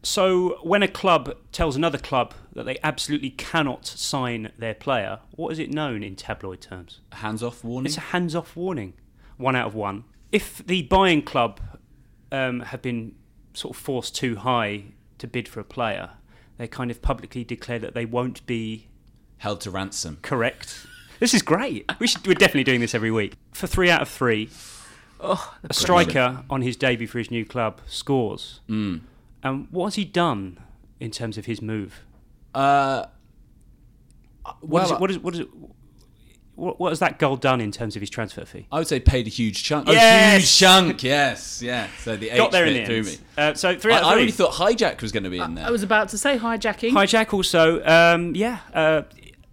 so 0.02 0.58
when 0.62 0.82
a 0.82 0.88
club 0.88 1.34
tells 1.52 1.76
another 1.76 1.98
club 1.98 2.34
that 2.54 2.64
they 2.64 2.78
absolutely 2.82 3.30
cannot 3.30 3.86
sign 3.86 4.52
their 4.58 4.74
player, 4.74 5.20
what 5.32 5.52
is 5.52 5.58
it 5.58 5.70
known 5.70 6.02
in 6.02 6.16
tabloid 6.16 6.60
terms? 6.60 7.00
A 7.12 7.16
hands 7.16 7.42
off 7.42 7.64
warning. 7.64 7.86
It's 7.86 7.96
a 7.96 8.00
hands-off 8.00 8.56
warning. 8.56 8.94
One 9.36 9.54
out 9.56 9.66
of 9.66 9.74
one. 9.74 10.04
If 10.32 10.58
the 10.66 10.82
buying 10.82 11.22
club 11.22 11.60
um, 12.32 12.60
have 12.60 12.82
been 12.82 13.14
sort 13.54 13.76
of 13.76 13.82
forced 13.82 14.14
too 14.14 14.36
high 14.36 14.84
to 15.18 15.26
bid 15.26 15.48
for 15.48 15.60
a 15.60 15.64
player, 15.64 16.10
they 16.58 16.68
kind 16.68 16.90
of 16.90 17.02
publicly 17.02 17.44
declare 17.44 17.78
that 17.78 17.94
they 17.94 18.04
won't 18.04 18.44
be 18.46 18.86
Held 19.38 19.60
to 19.62 19.70
ransom. 19.70 20.18
correct. 20.22 20.86
This 21.20 21.34
is 21.34 21.42
great. 21.42 21.90
We 21.98 22.06
should, 22.06 22.26
we're 22.26 22.34
definitely 22.34 22.64
doing 22.64 22.80
this 22.80 22.94
every 22.94 23.10
week. 23.10 23.34
For 23.52 23.66
three 23.66 23.90
out 23.90 24.02
of 24.02 24.08
three, 24.08 24.50
Oh, 25.20 25.54
a 25.64 25.74
striker 25.74 26.44
on 26.48 26.62
his 26.62 26.76
debut 26.76 27.08
for 27.08 27.18
his 27.18 27.30
new 27.30 27.44
club 27.44 27.80
scores. 27.88 28.60
Mm. 28.68 29.00
And 29.42 29.68
what 29.70 29.86
has 29.86 29.94
he 29.94 30.04
done 30.04 30.58
in 31.00 31.10
terms 31.10 31.38
of 31.38 31.46
his 31.46 31.62
move? 31.62 32.00
Uh, 32.54 33.06
What 34.60 34.84
is 34.84 34.90
it, 34.90 35.00
what 35.00 35.10
is 35.10 35.18
what 35.18 35.34
is 35.34 35.40
it? 35.40 35.48
What, 36.54 36.80
what 36.80 36.88
has 36.88 36.98
that 36.98 37.20
goal 37.20 37.36
done 37.36 37.60
in 37.60 37.70
terms 37.70 37.94
of 37.94 38.00
his 38.00 38.10
transfer 38.10 38.44
fee? 38.44 38.66
I 38.72 38.78
would 38.78 38.88
say 38.88 38.98
paid 38.98 39.28
a 39.28 39.30
huge 39.30 39.62
chunk. 39.62 39.88
A 39.88 40.32
huge 40.32 40.56
chunk, 40.58 41.04
yes, 41.04 41.62
yeah. 41.62 41.86
So 42.02 42.16
the 42.16 42.30
Got 42.30 42.46
H 42.46 42.50
there 42.50 42.66
in 42.66 42.74
the 42.74 42.84
threw 42.84 42.96
end. 42.96 43.06
me. 43.06 43.18
Uh, 43.36 43.54
so 43.54 43.78
three 43.78 43.92
I, 43.92 43.98
out 43.98 44.02
of 44.02 44.08
I 44.08 44.14
really 44.16 44.32
thought 44.32 44.54
hijack 44.54 45.00
was 45.00 45.12
going 45.12 45.22
to 45.22 45.30
be 45.30 45.38
in 45.38 45.54
there. 45.54 45.66
I 45.66 45.70
was 45.70 45.84
about 45.84 46.08
to 46.08 46.18
say 46.18 46.36
hijacking. 46.36 46.90
Hijack 46.90 47.32
also, 47.32 47.84
um, 47.84 48.34
yeah. 48.34 48.58
Uh, 48.74 49.02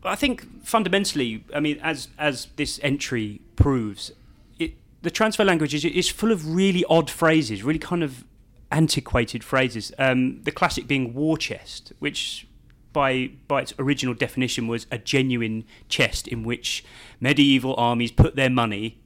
I 0.04 0.16
think 0.16 0.66
fundamentally, 0.66 1.44
I 1.54 1.60
mean, 1.60 1.78
as 1.84 2.08
as 2.18 2.48
this 2.56 2.80
entry 2.82 3.40
proves, 3.56 4.12
it, 4.58 4.74
the 5.04 5.12
transfer 5.12 5.44
language 5.46 5.76
is, 5.76 5.86
is 5.86 6.10
full 6.10 6.32
of 6.32 6.56
really 6.56 6.84
odd 6.90 7.12
phrases, 7.12 7.62
really 7.64 7.78
kind 7.78 8.02
of 8.02 8.24
antiquated 8.72 9.44
phrases. 9.44 9.92
Um, 9.98 10.42
the 10.44 10.52
classic 10.52 10.88
being 10.88 11.14
war 11.14 11.38
chest, 11.38 11.94
which 12.00 12.48
by 12.94 13.32
by 13.48 13.62
its 13.62 13.74
original 13.78 14.14
definition 14.14 14.68
was 14.68 14.88
a 14.92 14.98
genuine 14.98 15.66
chest 15.90 16.28
in 16.28 16.44
which 16.44 16.84
medieval 17.20 17.76
armies 17.78 18.12
put 18.12 18.36
their 18.36 18.50
money 18.50 18.98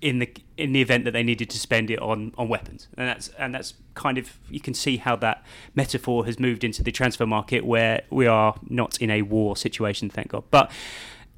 in 0.00 0.18
the 0.18 0.32
in 0.56 0.72
the 0.72 0.80
event 0.80 1.04
that 1.04 1.12
they 1.12 1.22
needed 1.22 1.50
to 1.50 1.58
spend 1.58 1.90
it 1.90 2.00
on, 2.00 2.32
on 2.36 2.48
weapons, 2.48 2.88
and 2.96 3.08
that's 3.08 3.28
and 3.38 3.54
that's 3.54 3.74
kind 3.94 4.18
of 4.18 4.38
you 4.50 4.60
can 4.60 4.74
see 4.74 4.98
how 4.98 5.16
that 5.16 5.44
metaphor 5.74 6.26
has 6.26 6.38
moved 6.38 6.64
into 6.64 6.82
the 6.82 6.92
transfer 6.92 7.26
market 7.26 7.64
where 7.64 8.02
we 8.10 8.26
are 8.26 8.54
not 8.68 9.00
in 9.00 9.10
a 9.10 9.22
war 9.22 9.56
situation, 9.56 10.10
thank 10.10 10.28
God. 10.28 10.44
But 10.50 10.70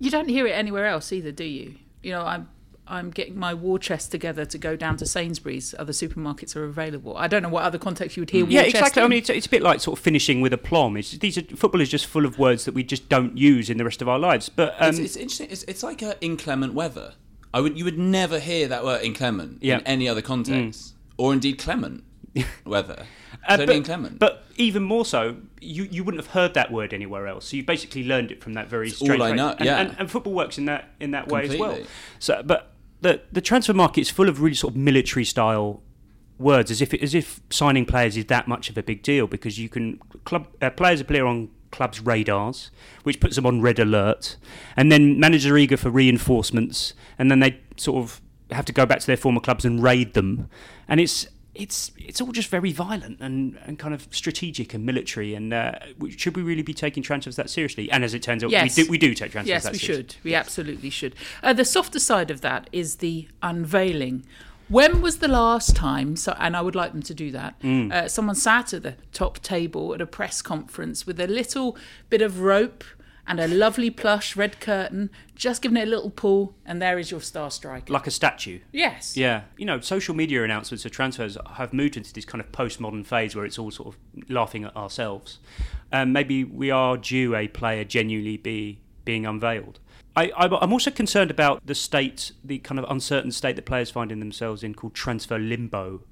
You 0.00 0.10
don't 0.10 0.28
hear 0.28 0.46
it 0.46 0.52
anywhere 0.52 0.86
else 0.86 1.12
either, 1.12 1.32
do 1.32 1.44
you? 1.44 1.76
You 2.02 2.12
know, 2.12 2.22
I'm 2.22 2.48
I'm 2.88 3.10
getting 3.10 3.38
my 3.38 3.52
war 3.54 3.78
chest 3.78 4.10
together 4.10 4.44
to 4.46 4.58
go 4.58 4.74
down 4.76 4.96
to 4.98 5.06
Sainsbury's. 5.06 5.74
Other 5.78 5.92
supermarkets 5.92 6.56
are 6.56 6.64
available. 6.64 7.16
I 7.16 7.28
don't 7.28 7.42
know 7.42 7.48
what 7.48 7.64
other 7.64 7.78
context 7.78 8.16
you 8.16 8.22
would 8.22 8.30
hear. 8.30 8.44
War 8.44 8.50
yeah, 8.52 8.62
chest 8.64 8.76
exactly. 8.76 9.02
I 9.02 9.08
mean, 9.08 9.18
it's, 9.18 9.30
it's 9.30 9.46
a 9.46 9.50
bit 9.50 9.62
like 9.62 9.80
sort 9.80 9.98
of 9.98 10.02
finishing 10.02 10.40
with 10.40 10.52
a 10.52 10.58
plum. 10.58 10.96
It's, 10.96 11.10
these 11.12 11.36
are, 11.38 11.42
football 11.42 11.80
is 11.80 11.88
just 11.88 12.06
full 12.06 12.24
of 12.24 12.38
words 12.38 12.64
that 12.64 12.74
we 12.74 12.82
just 12.82 13.08
don't 13.08 13.36
use 13.36 13.68
in 13.70 13.76
the 13.78 13.84
rest 13.84 14.00
of 14.02 14.08
our 14.08 14.18
lives. 14.18 14.48
But 14.48 14.74
um, 14.80 14.88
it's, 14.90 14.98
it's 14.98 15.16
interesting. 15.16 15.50
It's, 15.50 15.62
it's 15.64 15.82
like 15.82 16.02
uh, 16.02 16.14
inclement 16.20 16.74
weather. 16.74 17.14
I 17.52 17.60
would 17.60 17.78
you 17.78 17.84
would 17.84 17.98
never 17.98 18.38
hear 18.38 18.68
that 18.68 18.84
word 18.84 19.02
inclement 19.02 19.62
Yeah. 19.62 19.78
in 19.78 19.86
any 19.86 20.08
other 20.08 20.20
context, 20.22 20.94
or 21.16 21.32
indeed 21.32 21.58
clement 21.58 22.04
weather. 22.66 23.06
Uh, 23.48 23.54
It's 23.54 23.60
only 23.62 23.66
but, 23.66 23.76
inclement. 23.76 24.18
but 24.18 24.44
even 24.56 24.82
more 24.82 25.04
so, 25.06 25.36
you, 25.60 25.84
you 25.84 26.04
wouldn't 26.04 26.22
have 26.22 26.32
heard 26.32 26.54
that 26.54 26.70
word 26.70 26.92
anywhere 26.92 27.26
else. 27.26 27.46
So 27.46 27.56
you 27.56 27.62
basically 27.64 28.04
learned 28.04 28.30
it 28.32 28.42
from 28.42 28.54
that 28.54 28.68
very 28.68 28.88
all 28.88 28.94
strange 28.94 29.20
I 29.22 29.28
phrase. 29.28 29.36
know, 29.36 29.48
And, 29.58 29.64
yeah. 29.64 29.78
and, 29.78 29.96
and 29.98 30.10
football 30.10 30.32
works 30.34 30.58
in 30.58 30.66
that 30.66 30.90
in 31.00 31.12
that 31.12 31.28
way 31.28 31.44
as 31.48 31.56
well. 31.56 31.78
So, 32.18 32.42
but 32.44 32.72
the 33.00 33.20
the 33.32 33.40
transfer 33.40 33.74
market 33.74 34.02
is 34.02 34.10
full 34.10 34.28
of 34.28 34.40
really 34.40 34.54
sort 34.54 34.74
of 34.74 34.76
military 34.76 35.24
style 35.24 35.82
words, 36.38 36.70
as 36.70 36.80
if 36.80 36.94
as 36.94 37.14
if 37.14 37.40
signing 37.50 37.84
players 37.84 38.16
is 38.16 38.26
that 38.26 38.48
much 38.48 38.70
of 38.70 38.78
a 38.78 38.82
big 38.82 39.02
deal 39.02 39.26
because 39.26 39.58
you 39.58 39.68
can 39.68 39.98
club 40.24 40.46
uh, 40.62 40.70
players 40.70 41.00
appear 41.00 41.26
on 41.26 41.50
clubs' 41.70 42.00
radars, 42.00 42.70
which 43.02 43.20
puts 43.20 43.36
them 43.36 43.46
on 43.46 43.60
red 43.60 43.78
alert, 43.78 44.36
and 44.76 44.90
then 44.90 45.18
managers 45.20 45.50
are 45.50 45.58
eager 45.58 45.76
for 45.76 45.90
reinforcements, 45.90 46.94
and 47.18 47.30
then 47.30 47.40
they 47.40 47.60
sort 47.76 48.02
of 48.02 48.20
have 48.50 48.64
to 48.64 48.72
go 48.72 48.86
back 48.86 49.00
to 49.00 49.06
their 49.06 49.16
former 49.16 49.40
clubs 49.40 49.64
and 49.64 49.82
raid 49.82 50.14
them, 50.14 50.48
and 50.86 51.00
it's 51.00 51.26
it's 51.58 51.92
it's 51.98 52.20
all 52.20 52.32
just 52.32 52.48
very 52.48 52.72
violent 52.72 53.20
and, 53.20 53.58
and 53.66 53.78
kind 53.78 53.92
of 53.92 54.06
strategic 54.10 54.72
and 54.74 54.86
military. 54.86 55.34
And 55.34 55.52
uh, 55.52 55.72
should 56.16 56.36
we 56.36 56.42
really 56.42 56.62
be 56.62 56.72
taking 56.74 57.02
transfers 57.02 57.36
that 57.36 57.50
seriously? 57.50 57.90
And 57.90 58.04
as 58.04 58.14
it 58.14 58.22
turns 58.22 58.42
out, 58.44 58.50
Yes. 58.50 58.76
we 58.76 58.84
do 58.84 58.90
we 58.90 58.98
do 58.98 59.14
take 59.14 59.32
transfers 59.32 59.48
Yes, 59.48 59.70
we 59.70 59.78
seriously. 59.78 59.94
should. 60.14 60.16
We 60.24 60.34
absolutely 60.34 60.90
should. 60.90 61.14
Uh, 61.42 61.52
the 61.52 61.64
softer 61.64 61.98
side 62.00 62.30
of 62.30 62.40
that 62.42 62.70
is 62.72 62.96
the 62.96 63.28
unveiling. 63.42 64.24
When 64.68 65.00
was 65.00 65.18
the 65.18 65.28
last 65.28 65.74
time? 65.74 66.14
So, 66.16 66.34
and 66.38 66.54
I 66.54 66.60
would 66.60 66.74
like 66.74 66.92
them 66.92 67.02
to 67.02 67.14
do 67.14 67.30
that. 67.32 67.58
Mm. 67.62 67.90
Uh, 67.90 68.06
someone 68.08 68.34
sat 68.36 68.74
at 68.74 68.82
the 68.82 68.96
top 69.14 69.38
table 69.42 69.94
at 69.94 70.00
a 70.02 70.06
press 70.06 70.42
conference 70.42 71.06
with 71.06 71.18
a 71.20 71.26
little 71.26 71.74
bit 72.10 72.20
of 72.20 72.40
rope 72.40 72.84
and 73.28 73.38
a 73.38 73.46
lovely 73.46 73.90
plush 73.90 74.34
red 74.36 74.58
curtain, 74.58 75.10
just 75.34 75.60
giving 75.62 75.76
it 75.76 75.86
a 75.86 75.90
little 75.90 76.10
pull, 76.10 76.54
and 76.64 76.80
there 76.80 76.98
is 76.98 77.10
your 77.10 77.20
star 77.20 77.50
striker. 77.50 77.92
Like 77.92 78.06
a 78.06 78.10
statue. 78.10 78.60
yes. 78.72 79.16
Yeah, 79.16 79.42
you 79.58 79.66
know, 79.66 79.80
social 79.80 80.14
media 80.14 80.42
announcements 80.42 80.84
of 80.86 80.90
transfers 80.90 81.36
have 81.54 81.72
moved 81.74 81.96
into 81.96 82.12
this 82.12 82.24
kind 82.24 82.40
of 82.40 82.50
postmodern 82.50 83.04
phase 83.06 83.36
where 83.36 83.44
it's 83.44 83.58
all 83.58 83.70
sort 83.70 83.94
of 83.94 84.30
laughing 84.30 84.64
at 84.64 84.74
ourselves. 84.74 85.38
Um, 85.92 86.12
maybe 86.12 86.42
we 86.42 86.70
are 86.70 86.96
due 86.96 87.36
a 87.36 87.48
player 87.48 87.84
genuinely 87.84 88.38
be 88.38 88.80
being 89.04 89.26
unveiled. 89.26 89.78
I, 90.16 90.32
I, 90.36 90.46
I'm 90.46 90.72
also 90.72 90.90
concerned 90.90 91.30
about 91.30 91.64
the 91.64 91.74
state, 91.74 92.32
the 92.42 92.58
kind 92.58 92.78
of 92.78 92.90
uncertain 92.90 93.30
state 93.30 93.56
that 93.56 93.66
players 93.66 93.90
find 93.90 94.10
in 94.10 94.20
themselves 94.20 94.64
in 94.64 94.74
called 94.74 94.94
transfer 94.94 95.38
limbo, 95.38 96.02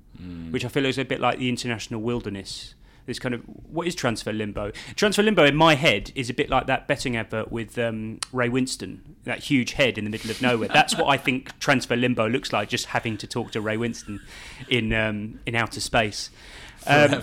which 0.51 0.65
I 0.65 0.69
feel 0.69 0.87
is 0.87 0.99
a 0.99 1.05
bit 1.05 1.21
like 1.21 1.39
the 1.39 1.49
international 1.49 2.01
wilderness. 2.01 2.75
This 3.07 3.21
kind 3.21 3.35
of 3.35 3.43
what 3.43 3.87
is 3.87 3.95
transfer 3.95 4.33
limbo? 4.33 4.73
Transfer 4.97 5.23
limbo 5.23 5.45
in 5.45 5.55
my 5.55 5.75
head 5.75 6.11
is 6.17 6.29
a 6.29 6.35
bit 6.35 6.51
like 6.51 6.67
that 6.67 6.89
betting 6.89 7.17
advert 7.17 7.53
with 7.53 7.79
um, 7.79 8.19
Ray 8.33 8.49
Winstone, 8.49 8.99
that 9.25 9.45
huge 9.45 9.73
head 9.73 9.97
in 9.97 10.05
the 10.05 10.11
middle 10.11 10.31
of 10.31 10.43
nowhere. 10.43 10.69
That's 10.69 10.97
what 10.97 11.07
I 11.07 11.17
think 11.17 11.57
transfer 11.61 11.97
limbo 11.97 12.29
looks 12.29 12.53
like, 12.53 12.69
just 12.69 12.87
having 12.87 13.17
to 13.19 13.27
talk 13.27 13.53
to 13.53 13.61
Ray 13.61 13.77
Winstone 13.77 14.19
in 14.69 14.93
um, 14.93 15.39
in 15.47 15.55
outer 15.55 15.81
space. 15.81 16.31
Um, 16.87 17.23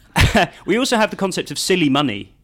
we 0.66 0.78
also 0.78 0.96
have 0.96 1.10
the 1.10 1.16
concept 1.16 1.50
of 1.50 1.58
silly 1.58 1.88
money. 1.88 2.34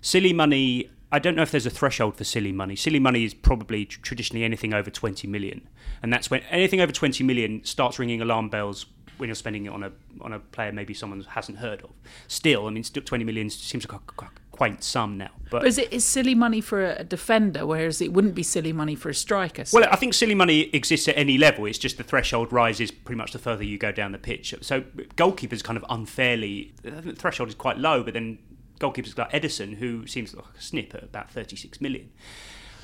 Silly 0.00 0.32
money. 0.32 0.90
I 1.12 1.18
don't 1.18 1.34
know 1.34 1.42
if 1.42 1.50
there's 1.50 1.66
a 1.66 1.70
threshold 1.70 2.16
for 2.16 2.24
silly 2.24 2.52
money. 2.52 2.76
Silly 2.76 2.98
money 2.98 3.24
is 3.24 3.34
probably 3.34 3.86
tr- 3.86 4.00
traditionally 4.00 4.44
anything 4.44 4.72
over 4.72 4.90
20 4.90 5.26
million, 5.26 5.68
and 6.02 6.12
that's 6.12 6.30
when 6.30 6.40
anything 6.50 6.80
over 6.80 6.92
20 6.92 7.22
million 7.24 7.64
starts 7.64 7.98
ringing 7.98 8.22
alarm 8.22 8.48
bells 8.48 8.86
when 9.18 9.28
you're 9.28 9.34
spending 9.34 9.66
it 9.66 9.72
on 9.72 9.82
a 9.84 9.92
on 10.20 10.32
a 10.32 10.38
player 10.38 10.72
maybe 10.72 10.94
someone 10.94 11.20
hasn't 11.22 11.58
heard 11.58 11.82
of. 11.82 11.90
Still, 12.26 12.66
I 12.66 12.70
mean, 12.70 12.82
still 12.84 13.02
20 13.02 13.24
million 13.24 13.50
seems 13.50 13.86
like 13.88 14.00
a 14.00 14.04
qu- 14.16 14.26
quaint 14.52 14.82
sum 14.82 15.16
now, 15.18 15.30
but. 15.50 15.60
But 15.60 15.66
is 15.68 15.78
it 15.78 15.92
is 15.92 16.04
silly 16.04 16.34
money 16.34 16.60
for 16.60 16.84
a 16.84 17.04
defender, 17.04 17.64
whereas 17.66 18.00
it 18.00 18.12
wouldn't 18.12 18.34
be 18.34 18.42
silly 18.42 18.72
money 18.72 18.94
for 18.96 19.08
a 19.10 19.14
striker? 19.14 19.64
So- 19.64 19.78
Well, 19.78 19.88
I 19.90 19.96
think 19.96 20.14
silly 20.14 20.34
money 20.34 20.70
exists 20.74 21.06
at 21.08 21.16
any 21.16 21.38
level. 21.38 21.66
It's 21.66 21.78
just 21.78 21.96
the 21.98 22.02
threshold 22.04 22.52
rises 22.52 22.90
pretty 22.90 23.18
much 23.18 23.32
the 23.32 23.38
further 23.38 23.62
you 23.64 23.78
go 23.78 23.92
down 23.92 24.12
the 24.12 24.18
pitch. 24.18 24.54
So 24.62 24.82
goalkeepers 25.16 25.62
kind 25.62 25.76
of 25.76 25.84
unfairly 25.90 26.72
the 26.82 27.12
threshold 27.12 27.48
is 27.50 27.54
quite 27.54 27.78
low, 27.78 28.02
but 28.02 28.14
then 28.14 28.38
goalkeepers 28.80 29.16
like 29.18 29.30
Ederson, 29.32 29.74
who 29.76 30.06
seems 30.06 30.34
like 30.34 30.44
a 30.56 30.60
snip 30.62 30.94
at 30.94 31.02
about 31.02 31.30
36 31.30 31.80
million. 31.80 32.10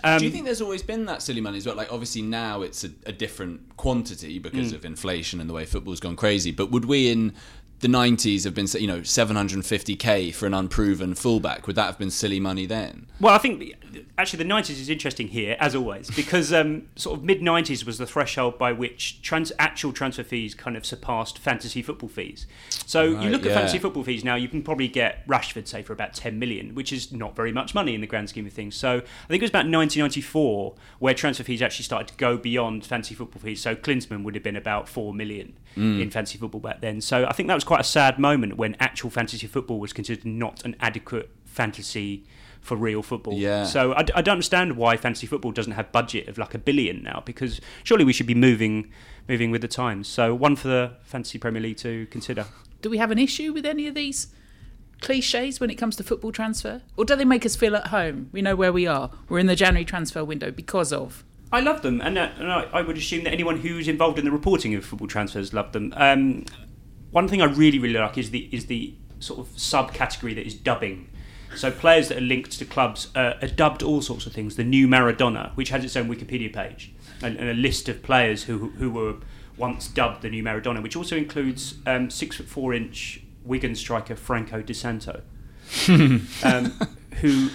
Um, 0.04 0.18
Do 0.18 0.25
you 0.26 0.30
think 0.30 0.44
there's 0.44 0.61
always 0.61 0.82
been 0.82 1.06
that 1.06 1.23
silly 1.23 1.40
money 1.40 1.56
as 1.58 1.66
well? 1.66 1.75
Like, 1.76 1.90
obviously 1.92 2.23
now 2.23 2.62
it's 2.62 2.84
a, 2.84 2.90
a 3.06 3.12
different 3.12 3.76
quantity 3.76 4.38
because 4.38 4.73
Mm. 4.73 4.76
of 4.76 4.84
inflation 4.84 5.40
and 5.40 5.49
the 5.49 5.54
way 5.54 5.64
football's 5.64 5.99
gone 6.00 6.14
crazy. 6.16 6.50
But 6.50 6.70
would 6.70 6.84
we 6.84 7.11
in 7.11 7.32
the 7.80 7.88
90s 7.88 8.44
have 8.44 8.54
been, 8.54 8.66
you 8.80 8.87
know, 8.87 9.00
750k 9.00 10.34
for 10.34 10.46
an 10.46 10.54
unproven 10.54 11.14
fullback? 11.14 11.66
Would 11.66 11.76
that 11.76 11.87
have 11.87 11.99
been 11.99 12.11
silly 12.11 12.40
money 12.40 12.66
then? 12.66 13.06
Well, 13.20 13.34
I 13.34 13.38
think 13.38 13.62
actually 14.18 14.44
the 14.44 14.50
90s 14.50 14.70
is 14.80 14.88
interesting 14.90 15.28
here, 15.28 15.56
as 15.60 15.74
always, 15.74 16.10
because 16.10 16.52
um, 16.52 16.88
sort 16.96 17.18
of 17.18 17.24
mid 17.24 17.40
90s 17.40 17.84
was 17.86 17.98
the 17.98 18.06
threshold 18.06 18.58
by 18.58 18.72
which 18.72 19.20
trans- 19.22 19.52
actual 19.58 19.92
transfer 19.92 20.22
fees 20.22 20.54
kind 20.54 20.76
of 20.76 20.84
surpassed 20.86 21.38
fantasy 21.38 21.82
football 21.82 22.08
fees. 22.08 22.46
So 22.86 23.02
you 23.04 23.16
Right, 23.16 23.30
look 23.30 23.47
at 23.47 23.52
fantasy 23.52 23.78
football 23.78 24.04
fees 24.04 24.25
now, 24.25 24.34
you 24.34 24.49
can 24.49 24.62
probably 24.62 24.88
get 24.88 25.26
Rashford, 25.26 25.66
say, 25.69 25.82
for 25.82 25.92
about 25.92 26.14
10 26.14 26.38
million, 26.38 26.75
which 26.75 26.92
is 26.92 27.12
not 27.12 27.34
very 27.36 27.52
much 27.52 27.75
money 27.75 27.95
in 27.95 28.00
the 28.00 28.06
grand 28.06 28.28
scheme 28.28 28.47
of 28.47 28.52
things. 28.52 28.75
So 28.76 28.99
I 28.99 29.26
think 29.28 29.42
it 29.42 29.45
was 29.45 29.50
about 29.50 29.66
1994 29.69 30.75
where 30.99 31.14
transfer 31.14 31.45
fees 31.45 31.62
actually 31.62 31.84
started 31.84 32.08
to 32.08 32.14
go 32.14 32.36
beyond 32.36 32.84
fantasy 32.84 33.14
football 33.14 33.40
fees. 33.42 33.60
So 33.60 33.75
Klinsmann 33.75 34.23
would 34.25 34.34
have 34.34 34.45
been 34.45 34.56
about 34.56 34.88
4 34.88 35.12
million 35.14 35.54
Mm. 35.76 36.00
in 36.02 36.08
fantasy 36.08 36.38
football 36.38 36.60
back 36.60 36.80
then. 36.80 37.00
So 37.00 37.26
I 37.26 37.32
think 37.32 37.49
that 37.49 37.54
was 37.56 37.64
quite 37.64 37.80
a 37.80 37.84
sad 37.84 38.16
moment 38.16 38.56
when 38.56 38.76
actual 38.78 39.10
fantasy 39.10 39.49
football 39.49 39.80
was 39.80 39.92
considered 39.92 40.25
not 40.25 40.64
an 40.64 40.76
adequate 40.78 41.30
fantasy 41.47 42.23
for 42.64 42.76
real 42.76 43.02
football. 43.02 43.34
Yeah. 43.34 43.64
So 43.64 43.92
I, 43.92 44.00
I 44.14 44.22
don't 44.22 44.32
understand 44.32 44.76
why 44.76 44.96
fantasy 44.96 45.26
football 45.26 45.52
doesn't 45.52 45.72
have 45.72 45.92
budget 45.92 46.28
of 46.28 46.38
like 46.38 46.54
a 46.54 46.58
billion 46.58 47.02
now 47.02 47.22
because 47.24 47.60
surely 47.84 48.04
we 48.04 48.12
should 48.12 48.26
be 48.26 48.34
moving 48.34 48.90
moving 49.28 49.50
with 49.50 49.60
the 49.60 49.68
times. 49.68 50.08
So 50.08 50.34
one 50.34 50.56
for 50.56 50.68
the 50.68 50.96
fantasy 51.02 51.38
Premier 51.38 51.62
League 51.62 51.76
to 51.78 52.06
consider. 52.06 52.46
do 52.82 52.90
we 52.90 52.98
have 52.98 53.10
an 53.10 53.18
issue 53.18 53.52
with 53.52 53.66
any 53.66 53.86
of 53.86 53.94
these 53.94 54.28
cliches 55.00 55.60
when 55.60 55.70
it 55.70 55.74
comes 55.74 55.96
to 55.96 56.02
football 56.02 56.32
transfer, 56.32 56.80
or 56.96 57.04
do 57.04 57.14
they 57.14 57.24
make 57.24 57.44
us 57.44 57.54
feel 57.54 57.76
at 57.76 57.88
home? 57.88 58.30
We 58.32 58.40
know 58.40 58.56
where 58.56 58.72
we 58.72 58.86
are. 58.86 59.10
We're 59.28 59.38
in 59.38 59.46
the 59.46 59.56
January 59.56 59.84
transfer 59.84 60.24
window 60.24 60.50
because 60.50 60.92
of. 60.92 61.24
I 61.52 61.60
love 61.60 61.82
them, 61.82 62.00
and, 62.00 62.18
uh, 62.18 62.30
and 62.38 62.50
I, 62.50 62.62
I 62.72 62.82
would 62.82 62.96
assume 62.96 63.24
that 63.24 63.32
anyone 63.32 63.58
who's 63.58 63.86
involved 63.86 64.18
in 64.18 64.24
the 64.24 64.30
reporting 64.30 64.74
of 64.74 64.84
football 64.84 65.06
transfers 65.06 65.52
loved 65.52 65.74
them. 65.74 65.92
Um, 65.96 66.46
one 67.10 67.28
thing 67.28 67.42
I 67.42 67.44
really, 67.44 67.78
really 67.78 67.98
like 67.98 68.18
is 68.18 68.30
the 68.30 68.48
is 68.50 68.66
the 68.66 68.94
sort 69.20 69.40
of 69.40 69.48
subcategory 69.54 70.34
that 70.34 70.46
is 70.46 70.54
dubbing. 70.54 71.08
So 71.56 71.71
players 71.71 72.08
that 72.08 72.19
are 72.19 72.23
linked 72.23 72.52
to 72.58 72.64
clubs 72.64 73.08
uh, 73.14 73.34
are 73.40 73.49
dubbed 73.49 73.82
all 73.82 74.02
sorts 74.02 74.26
of 74.26 74.32
things. 74.32 74.56
The 74.56 74.64
new 74.64 74.86
Maradona, 74.88 75.52
which 75.56 75.71
has 75.71 75.84
its 75.84 75.97
own 75.97 76.08
Wikipedia 76.08 76.52
page, 76.52 76.93
and, 77.23 77.36
and 77.36 77.49
a 77.49 77.54
list 77.54 77.88
of 77.88 78.02
players 78.02 78.45
who 78.45 78.71
who 78.71 78.90
were 78.90 79.17
once 79.56 79.88
dubbed 79.88 80.23
the 80.23 80.30
new 80.30 80.43
Maradona, 80.43 80.82
which 80.82 80.97
also 80.97 81.17
includes 81.17 81.76
um, 81.86 82.10
six 82.10 82.36
foot 82.36 82.47
four 82.47 82.75
inch 82.75 83.23
Wigan 83.45 83.75
striker 83.75 84.17
Franco 84.17 84.62
Di 84.62 84.75
Santo, 84.75 85.23
um, 85.88 86.78
who 87.21 87.50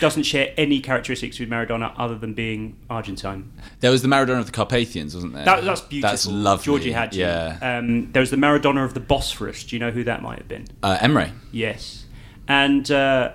doesn't 0.00 0.22
share 0.22 0.52
any 0.56 0.80
characteristics 0.80 1.38
with 1.38 1.48
Maradona 1.48 1.94
other 1.96 2.16
than 2.16 2.34
being 2.34 2.76
Argentine. 2.88 3.52
There 3.80 3.90
was 3.90 4.02
the 4.02 4.08
Maradona 4.08 4.40
of 4.40 4.46
the 4.46 4.52
Carpathians, 4.52 5.14
wasn't 5.14 5.34
there? 5.34 5.44
That, 5.44 5.64
that's 5.64 5.80
beautiful. 5.80 6.10
That's 6.10 6.26
lovely. 6.26 6.64
Georgie 6.64 6.92
Hagi. 6.92 7.18
Yeah. 7.18 7.58
Um, 7.60 8.12
there 8.12 8.20
was 8.20 8.30
the 8.30 8.36
Maradona 8.36 8.84
of 8.84 8.94
the 8.94 9.00
Bosphorus. 9.00 9.64
Do 9.64 9.76
you 9.76 9.80
know 9.80 9.90
who 9.90 10.04
that 10.04 10.22
might 10.22 10.38
have 10.38 10.48
been? 10.48 10.66
Uh, 10.82 10.96
Emre. 10.98 11.32
Yes. 11.52 12.06
And 12.48 12.90
uh, 12.90 13.32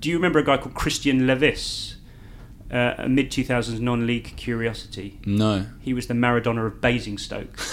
do 0.00 0.08
you 0.08 0.16
remember 0.16 0.38
a 0.38 0.44
guy 0.44 0.56
called 0.56 0.74
Christian 0.74 1.26
Levis? 1.26 1.96
Uh, 2.70 2.94
a 2.98 3.08
mid 3.08 3.30
2000s 3.30 3.80
non 3.80 4.06
league 4.06 4.34
curiosity. 4.36 5.20
No. 5.26 5.66
He 5.80 5.92
was 5.92 6.06
the 6.06 6.14
Maradona 6.14 6.66
of 6.66 6.80
Basingstoke. 6.80 7.58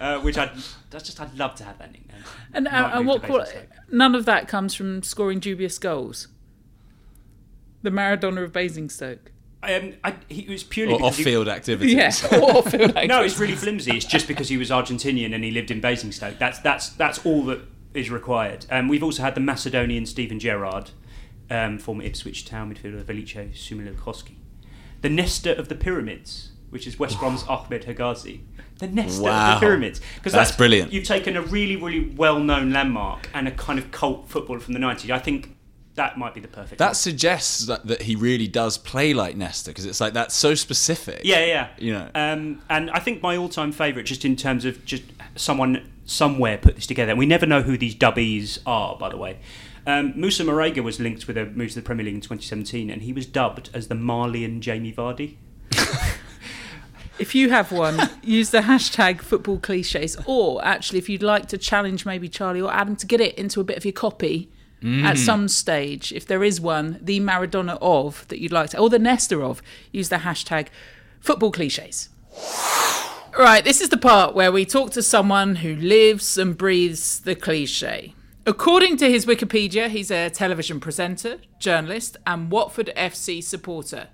uh, 0.00 0.18
which 0.20 0.36
I'd, 0.36 0.50
that's 0.90 1.04
just, 1.04 1.20
I'd 1.20 1.32
love 1.38 1.54
to 1.56 1.64
have 1.64 1.78
that 1.78 1.92
nickname. 1.92 2.24
And, 2.52 2.66
uh, 2.66 2.90
and 2.94 3.06
what 3.06 3.22
to 3.22 3.28
qual- 3.28 3.46
none 3.90 4.16
of 4.16 4.24
that 4.24 4.48
comes 4.48 4.74
from 4.74 5.02
scoring 5.04 5.38
dubious 5.38 5.78
goals. 5.78 6.26
The 7.82 7.90
Maradona 7.90 8.42
of 8.42 8.52
Basingstoke. 8.52 9.30
Um, 9.62 9.94
I, 10.02 10.14
he 10.28 10.48
was 10.48 10.64
purely 10.64 10.94
Or 10.94 11.04
off-field 11.04 11.46
activities. 11.46 11.94
Yes, 11.94 12.24
or 12.32 12.64
field 12.64 12.94
no, 13.06 13.22
it's 13.22 13.38
really 13.38 13.54
flimsy. 13.54 13.96
It's 13.96 14.04
just 14.04 14.26
because 14.26 14.48
he 14.48 14.56
was 14.56 14.70
Argentinian 14.70 15.32
and 15.32 15.44
he 15.44 15.52
lived 15.52 15.70
in 15.70 15.80
Basingstoke. 15.80 16.36
That's 16.38 16.58
that's 16.58 16.88
that's 16.90 17.24
all 17.24 17.44
that 17.44 17.60
is 17.94 18.10
required. 18.10 18.66
Um, 18.70 18.88
we've 18.88 19.02
also 19.02 19.22
had 19.22 19.34
the 19.34 19.40
Macedonian 19.40 20.06
Steven 20.06 20.38
Gerrard, 20.38 20.90
um, 21.50 21.78
former 21.78 22.02
Ipswich 22.02 22.44
Town 22.44 22.74
midfielder 22.74 23.04
Velice 23.04 23.52
Sumulikoski, 23.54 24.36
the 25.00 25.08
Nesta 25.08 25.56
of 25.56 25.68
the 25.68 25.74
Pyramids, 25.74 26.52
which 26.70 26.86
is 26.86 26.98
West 26.98 27.18
Brom's 27.18 27.44
Ahmed 27.44 27.84
Hegazi. 27.84 28.40
The 28.78 28.88
Nesta 28.88 29.28
of 29.28 29.60
the 29.60 29.66
Pyramids, 29.66 30.00
because 30.16 30.32
That's 30.32 30.56
brilliant. 30.56 30.92
You've 30.92 31.04
taken 31.04 31.36
a 31.36 31.42
really, 31.42 31.76
really 31.76 32.10
well-known 32.16 32.72
landmark 32.72 33.28
and 33.34 33.46
a 33.46 33.52
kind 33.52 33.78
of 33.78 33.90
cult 33.90 34.28
footballer 34.28 34.58
from 34.58 34.74
the 34.74 34.80
'90s. 34.80 35.10
I 35.10 35.18
think 35.18 35.54
that 35.94 36.16
might 36.16 36.34
be 36.34 36.40
the 36.40 36.48
perfect. 36.48 36.78
That 36.78 36.86
one. 36.86 36.94
suggests 36.94 37.66
that, 37.66 37.86
that 37.86 38.02
he 38.02 38.16
really 38.16 38.48
does 38.48 38.78
play 38.78 39.12
like 39.12 39.36
Nesta 39.36 39.70
because 39.70 39.84
it's 39.84 40.00
like 40.00 40.14
that's 40.14 40.34
so 40.34 40.54
specific. 40.54 41.20
Yeah, 41.24 41.44
yeah. 41.44 41.68
You 41.78 41.92
know. 41.92 42.08
Um, 42.14 42.62
and 42.70 42.90
I 42.90 42.98
think 42.98 43.22
my 43.22 43.36
all-time 43.36 43.72
favourite, 43.72 44.06
just 44.06 44.24
in 44.24 44.34
terms 44.34 44.64
of 44.64 44.84
just 44.84 45.02
someone 45.36 45.91
somewhere 46.12 46.58
put 46.58 46.76
this 46.76 46.86
together, 46.86 47.10
and 47.10 47.18
we 47.18 47.26
never 47.26 47.46
know 47.46 47.62
who 47.62 47.76
these 47.76 47.94
dubbies 47.94 48.58
are, 48.66 48.96
by 48.96 49.08
the 49.08 49.16
way. 49.16 49.38
Um, 49.86 50.12
Moussa 50.14 50.44
Marega 50.44 50.82
was 50.82 51.00
linked 51.00 51.26
with 51.26 51.36
a 51.36 51.46
move 51.46 51.70
to 51.70 51.76
the 51.76 51.82
Premier 51.82 52.04
League 52.04 52.14
in 52.14 52.20
2017, 52.20 52.90
and 52.90 53.02
he 53.02 53.12
was 53.12 53.26
dubbed 53.26 53.70
as 53.74 53.88
the 53.88 53.94
Malian 53.94 54.60
Jamie 54.60 54.92
Vardy. 54.92 55.36
If 57.18 57.34
you 57.34 57.50
have 57.50 57.70
one, 57.70 58.10
use 58.22 58.50
the 58.50 58.62
hashtag 58.62 59.20
football 59.20 59.58
cliches. 59.58 60.16
Or 60.26 60.64
actually, 60.64 60.98
if 60.98 61.08
you'd 61.08 61.22
like 61.22 61.46
to 61.48 61.58
challenge 61.58 62.06
maybe 62.06 62.28
Charlie 62.28 62.60
or 62.60 62.72
Adam 62.72 62.96
to 62.96 63.06
get 63.06 63.20
it 63.20 63.36
into 63.36 63.60
a 63.60 63.64
bit 63.64 63.76
of 63.76 63.84
your 63.84 63.92
copy 63.92 64.50
at 64.84 65.16
some 65.16 65.46
stage, 65.46 66.12
if 66.12 66.26
there 66.26 66.42
is 66.42 66.60
one, 66.60 66.98
the 67.00 67.20
Maradona 67.20 67.78
of 67.80 68.26
that 68.28 68.40
you'd 68.40 68.50
like 68.50 68.70
to, 68.70 68.78
or 68.78 68.90
the 68.90 68.98
Nesta 68.98 69.38
of, 69.38 69.62
use 69.92 70.08
the 70.08 70.16
hashtag 70.16 70.66
football 71.20 71.52
cliches. 71.52 72.08
Right, 73.38 73.64
this 73.64 73.80
is 73.80 73.88
the 73.88 73.96
part 73.96 74.34
where 74.34 74.52
we 74.52 74.66
talk 74.66 74.90
to 74.90 75.02
someone 75.02 75.56
who 75.56 75.74
lives 75.74 76.36
and 76.36 76.56
breathes 76.56 77.20
the 77.20 77.34
cliche. 77.34 78.14
According 78.44 78.98
to 78.98 79.08
his 79.08 79.24
Wikipedia, 79.24 79.88
he's 79.88 80.10
a 80.10 80.28
television 80.28 80.80
presenter, 80.80 81.38
journalist, 81.58 82.18
and 82.26 82.50
Watford 82.50 82.92
FC 82.94 83.42
supporter. 83.42 84.08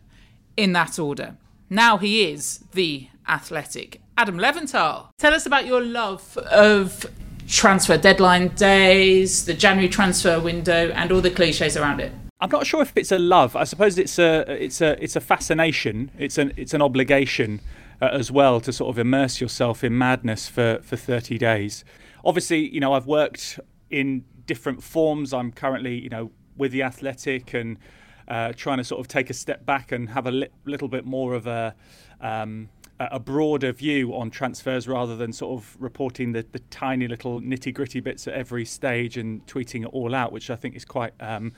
In 0.56 0.72
that 0.74 1.00
order. 1.00 1.36
Now 1.68 1.98
he 1.98 2.30
is 2.30 2.64
the 2.72 3.08
athletic 3.26 4.00
Adam 4.16 4.38
Leventhal. 4.38 5.08
Tell 5.18 5.34
us 5.34 5.46
about 5.46 5.66
your 5.66 5.82
love 5.82 6.38
of 6.38 7.04
transfer 7.48 7.98
deadline 7.98 8.48
days, 8.48 9.46
the 9.46 9.54
January 9.54 9.88
transfer 9.88 10.38
window, 10.38 10.90
and 10.90 11.10
all 11.10 11.20
the 11.20 11.30
cliches 11.30 11.76
around 11.76 12.00
it. 12.00 12.12
I'm 12.40 12.50
not 12.50 12.66
sure 12.66 12.82
if 12.82 12.92
it's 12.96 13.10
a 13.10 13.18
love. 13.18 13.56
I 13.56 13.64
suppose 13.64 13.98
it's 13.98 14.18
a 14.18 14.40
it's 14.62 14.80
a 14.80 15.02
it's 15.02 15.16
a 15.16 15.20
fascination. 15.20 16.12
It's 16.18 16.38
an 16.38 16.52
it's 16.56 16.72
an 16.72 16.82
obligation 16.82 17.60
uh, 18.00 18.08
as 18.12 18.30
well 18.30 18.60
to 18.60 18.72
sort 18.72 18.90
of 18.90 18.98
immerse 18.98 19.40
yourself 19.40 19.82
in 19.84 19.96
madness 19.96 20.48
for 20.48 20.80
for 20.82 20.96
30 20.96 21.38
days. 21.38 21.84
Obviously, 22.24 22.68
you 22.68 22.80
know 22.80 22.92
I've 22.92 23.06
worked 23.06 23.60
in 23.90 24.24
different 24.46 24.82
forms. 24.82 25.32
I'm 25.32 25.52
currently 25.52 25.98
you 25.98 26.08
know 26.08 26.30
with 26.56 26.72
the 26.72 26.82
Athletic 26.82 27.54
and 27.54 27.78
uh, 28.26 28.52
trying 28.54 28.78
to 28.78 28.84
sort 28.84 29.00
of 29.00 29.08
take 29.08 29.30
a 29.30 29.34
step 29.34 29.64
back 29.64 29.92
and 29.92 30.10
have 30.10 30.26
a 30.26 30.30
li- 30.30 30.48
little 30.64 30.88
bit 30.88 31.06
more 31.06 31.34
of 31.34 31.46
a 31.46 31.74
um, 32.20 32.68
a 33.00 33.18
broader 33.20 33.72
view 33.72 34.14
on 34.14 34.30
transfers 34.30 34.88
rather 34.88 35.16
than 35.16 35.32
sort 35.32 35.58
of 35.58 35.76
reporting 35.78 36.32
the, 36.32 36.44
the 36.52 36.58
tiny 36.70 37.06
little 37.06 37.40
nitty 37.40 37.72
gritty 37.72 38.00
bits 38.00 38.26
at 38.26 38.34
every 38.34 38.64
stage 38.64 39.16
and 39.16 39.46
tweeting 39.46 39.82
it 39.82 39.88
all 39.92 40.14
out, 40.14 40.32
which 40.32 40.50
I 40.50 40.56
think 40.56 40.74
is 40.74 40.84
quite 40.84 41.14
um, 41.20 41.52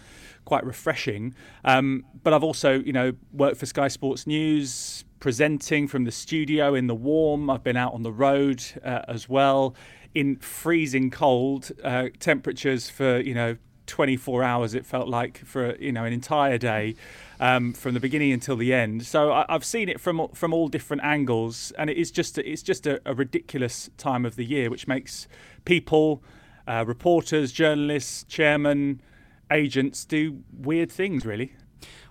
quite 0.44 0.64
refreshing. 0.64 1.34
Um, 1.64 2.04
but 2.22 2.32
I've 2.32 2.44
also, 2.44 2.78
you 2.80 2.92
know, 2.92 3.12
worked 3.32 3.56
for 3.56 3.66
Sky 3.66 3.88
Sports 3.88 4.26
News, 4.26 5.04
presenting 5.18 5.88
from 5.88 6.04
the 6.04 6.12
studio 6.12 6.74
in 6.74 6.86
the 6.86 6.94
warm. 6.94 7.48
I've 7.48 7.64
been 7.64 7.76
out 7.76 7.94
on 7.94 8.02
the 8.02 8.12
road 8.12 8.62
uh, 8.84 9.02
as 9.08 9.28
well 9.28 9.74
in 10.14 10.36
freezing 10.36 11.10
cold 11.10 11.70
uh, 11.84 12.08
temperatures 12.18 12.90
for 12.90 13.20
you 13.20 13.34
know 13.34 13.56
24 13.90 14.42
hours. 14.42 14.74
It 14.74 14.86
felt 14.86 15.08
like 15.08 15.38
for 15.44 15.76
you 15.76 15.92
know 15.92 16.04
an 16.04 16.12
entire 16.12 16.56
day 16.56 16.94
um, 17.40 17.72
from 17.72 17.94
the 17.94 18.00
beginning 18.00 18.32
until 18.32 18.56
the 18.56 18.72
end. 18.72 19.04
So 19.04 19.32
I, 19.32 19.44
have 19.48 19.64
seen 19.64 19.88
it 19.88 20.00
from 20.00 20.28
from 20.28 20.54
all 20.54 20.68
different 20.68 21.02
angles, 21.02 21.72
and 21.76 21.90
it 21.90 21.96
is 21.96 22.10
just 22.10 22.38
it's 22.38 22.62
just 22.62 22.86
a, 22.86 23.00
a, 23.04 23.14
ridiculous 23.14 23.90
time 23.98 24.24
of 24.24 24.36
the 24.36 24.44
year, 24.44 24.70
which 24.70 24.86
makes 24.86 25.26
people, 25.64 26.22
uh, 26.66 26.84
reporters, 26.86 27.52
journalists, 27.52 28.24
chairmen, 28.24 29.02
agents 29.50 30.04
do 30.04 30.42
weird 30.56 30.90
things. 30.90 31.26
Really, 31.26 31.52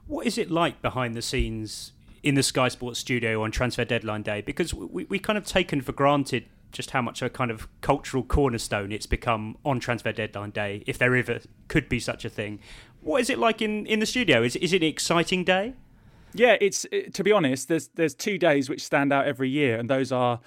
what 0.05 0.27
is 0.27 0.37
it 0.37 0.51
like 0.51 0.81
behind 0.81 1.15
the 1.15 1.23
scenes? 1.23 1.93
In 2.21 2.35
the 2.35 2.43
Sky 2.43 2.67
Sports 2.67 2.99
studio 2.99 3.43
on 3.43 3.51
transfer 3.51 3.85
deadline 3.85 4.23
day, 4.23 4.41
because 4.41 4.73
we, 4.73 5.05
we 5.05 5.19
kind 5.19 5.37
of 5.37 5.45
taken 5.45 5.79
for 5.79 5.93
granted 5.93 6.43
just 6.71 6.91
how 6.91 7.01
much 7.01 7.21
a 7.21 7.29
kind 7.29 7.51
of 7.51 7.67
cultural 7.81 8.23
cornerstone 8.23 8.91
it's 8.91 9.05
become 9.05 9.57
on 9.65 9.79
transfer 9.79 10.11
deadline 10.11 10.51
day, 10.51 10.83
if 10.85 10.97
there 10.97 11.15
ever 11.15 11.39
could 11.67 11.89
be 11.89 11.99
such 11.99 12.25
a 12.25 12.29
thing. 12.29 12.59
What 13.01 13.21
is 13.21 13.29
it 13.29 13.39
like 13.39 13.61
in, 13.61 13.85
in 13.85 13.99
the 13.99 14.05
studio? 14.05 14.43
Is 14.43 14.55
is 14.57 14.73
it 14.73 14.83
an 14.83 14.89
exciting 14.89 15.43
day? 15.43 15.73
Yeah, 16.33 16.57
it's 16.61 16.85
to 17.13 17.23
be 17.23 17.31
honest. 17.31 17.67
There's 17.67 17.87
there's 17.89 18.13
two 18.13 18.37
days 18.37 18.69
which 18.69 18.83
stand 18.83 19.11
out 19.11 19.25
every 19.25 19.49
year, 19.49 19.77
and 19.77 19.89
those 19.89 20.11
are 20.11 20.39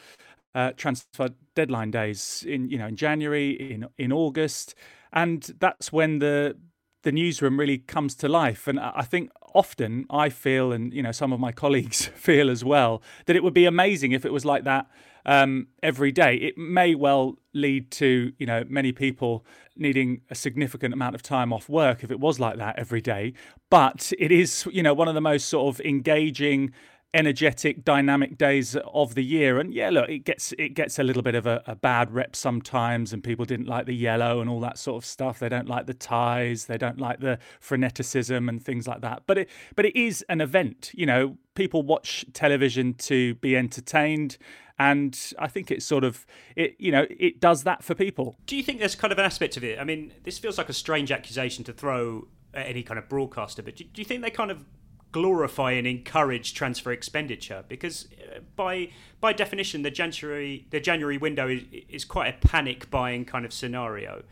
uh, 0.55 0.73
transfer 0.77 1.31
deadline 1.55 1.91
days 1.91 2.45
in 2.47 2.69
you 2.69 2.79
know 2.79 2.87
in 2.87 2.97
January, 2.97 3.51
in 3.51 3.87
in 3.99 4.13
August, 4.13 4.75
and 5.13 5.55
that's 5.59 5.93
when 5.93 6.19
the 6.19 6.57
the 7.03 7.13
newsroom 7.13 7.59
really 7.59 7.79
comes 7.79 8.15
to 8.15 8.29
life. 8.29 8.69
And 8.69 8.79
I 8.79 9.03
think 9.03 9.31
often 9.55 10.07
I 10.09 10.29
feel, 10.29 10.73
and 10.73 10.93
you 10.93 11.03
know 11.03 11.13
some 11.13 11.33
of 11.33 11.41
my 11.41 11.53
colleagues 11.53 12.07
feel 12.15 12.49
as 12.51 12.65
well, 12.65 13.03
that 13.27 13.35
it 13.35 13.43
would 13.43 13.55
be 13.55 13.65
amazing 13.65 14.13
if 14.13 14.25
it 14.25 14.33
was 14.33 14.45
like 14.45 14.65
that 14.65 14.87
um, 15.27 15.69
every 15.83 16.13
day. 16.13 16.37
It 16.37 16.59
may 16.59 16.95
well 16.95 17.39
lead 17.55 17.91
to 17.93 18.33
you 18.39 18.47
know 18.47 18.65
many 18.69 18.93
people 18.93 19.45
needing 19.77 20.23
a 20.31 20.35
significant 20.35 20.95
amount 20.95 21.15
of 21.15 21.23
time 21.23 21.53
off 21.53 21.69
work 21.69 22.03
if 22.03 22.11
it 22.11 22.21
was 22.21 22.41
like 22.41 22.59
that 22.59 22.79
every 22.79 23.01
day. 23.01 23.35
But 23.71 24.13
it 24.19 24.33
is 24.33 24.67
you 24.73 24.83
know 24.83 24.95
one 24.95 25.09
of 25.09 25.15
the 25.15 25.21
most 25.21 25.49
sort 25.49 25.75
of 25.75 25.81
engaging 25.85 26.73
energetic, 27.15 27.85
dynamic 27.85 28.39
days 28.39 28.77
of 28.93 29.15
the 29.15 29.23
year. 29.23 29.59
And 29.59 29.73
yeah, 29.75 29.91
look, 29.91 30.09
it 30.09 30.21
gets 30.21 30.53
it 30.59 30.71
gets 30.71 30.99
a 30.99 31.03
little 31.03 31.23
bit 31.23 31.35
of 31.35 31.47
a, 31.47 31.63
a, 31.67 31.77
bad 31.77 32.11
rep 32.13 32.35
sometimes, 32.35 33.13
and 33.13 33.23
people 33.23 33.45
didn't 33.45 33.67
like 33.67 33.87
the 33.87 33.95
yellow 33.95 34.41
and 34.41 34.49
all 34.49 34.61
that 34.61 34.79
sort 34.79 35.03
of 35.03 35.07
stuff. 35.07 35.39
They 35.39 35.49
don't 35.49 35.69
like 35.69 35.87
the 35.87 35.95
ties, 35.95 36.67
they 36.67 36.79
don't 36.79 36.99
like 36.99 37.21
the 37.21 37.39
freneticism 37.61 38.49
and 38.49 38.63
things 38.63 38.87
like 38.89 39.03
that. 39.03 39.25
But 39.27 39.39
it 39.39 39.51
but 39.77 39.85
it 39.85 39.97
is 39.97 40.25
an 40.29 40.41
event. 40.41 40.91
You 40.95 41.07
know, 41.07 41.37
people 41.55 41.83
watch 41.83 42.25
television 42.33 42.95
to 42.95 43.35
be 43.37 43.57
entertained. 43.57 44.39
And 44.79 45.19
I 45.39 45.49
think 45.49 45.71
it's 45.71 45.85
sort 45.85 46.05
of 46.05 46.27
it, 46.57 46.77
you 46.79 46.91
know, 46.91 47.07
it 47.11 47.41
does 47.41 47.65
that 47.65 47.83
for 47.85 47.95
people. 47.95 48.37
Do 48.47 48.57
you 48.57 48.63
think 48.63 48.79
there's 48.79 48.95
kind 48.95 49.13
of 49.13 49.19
an 49.19 49.25
aspect 49.25 49.57
of 49.57 49.65
it? 49.65 49.79
I 49.79 49.85
mean, 49.85 50.13
this 50.25 50.39
feels 50.39 50.59
like 50.59 50.69
a 50.69 50.75
strange 50.75 51.13
accusation 51.13 51.65
to 51.65 51.73
throw 51.73 52.29
at 52.55 52.67
any 52.67 52.83
kind 52.83 52.99
of 52.99 53.09
broadcaster, 53.09 53.63
but 53.63 53.77
do, 53.77 53.85
do 53.85 54.01
you 54.01 54.05
think 54.05 54.23
they 54.23 54.31
kind 54.31 54.51
of 54.51 54.65
glorify 55.13 55.73
and 55.73 55.87
encourage 55.87 56.55
transfer 56.55 56.91
expenditure 56.91 57.65
because 57.69 58.09
uh, 58.35 58.41
by 58.57 58.89
by 59.21 59.33
definition 59.33 59.83
the 59.83 59.91
January 59.91 60.67
the 60.71 60.81
January 60.81 61.19
window 61.19 61.49
is, 61.49 61.63
is 61.89 62.05
quite 62.05 62.35
a 62.35 62.49
panic 62.49 62.91
buying 62.91 63.25
kind 63.27 63.45
of 63.45 63.53
scenario 63.53 64.23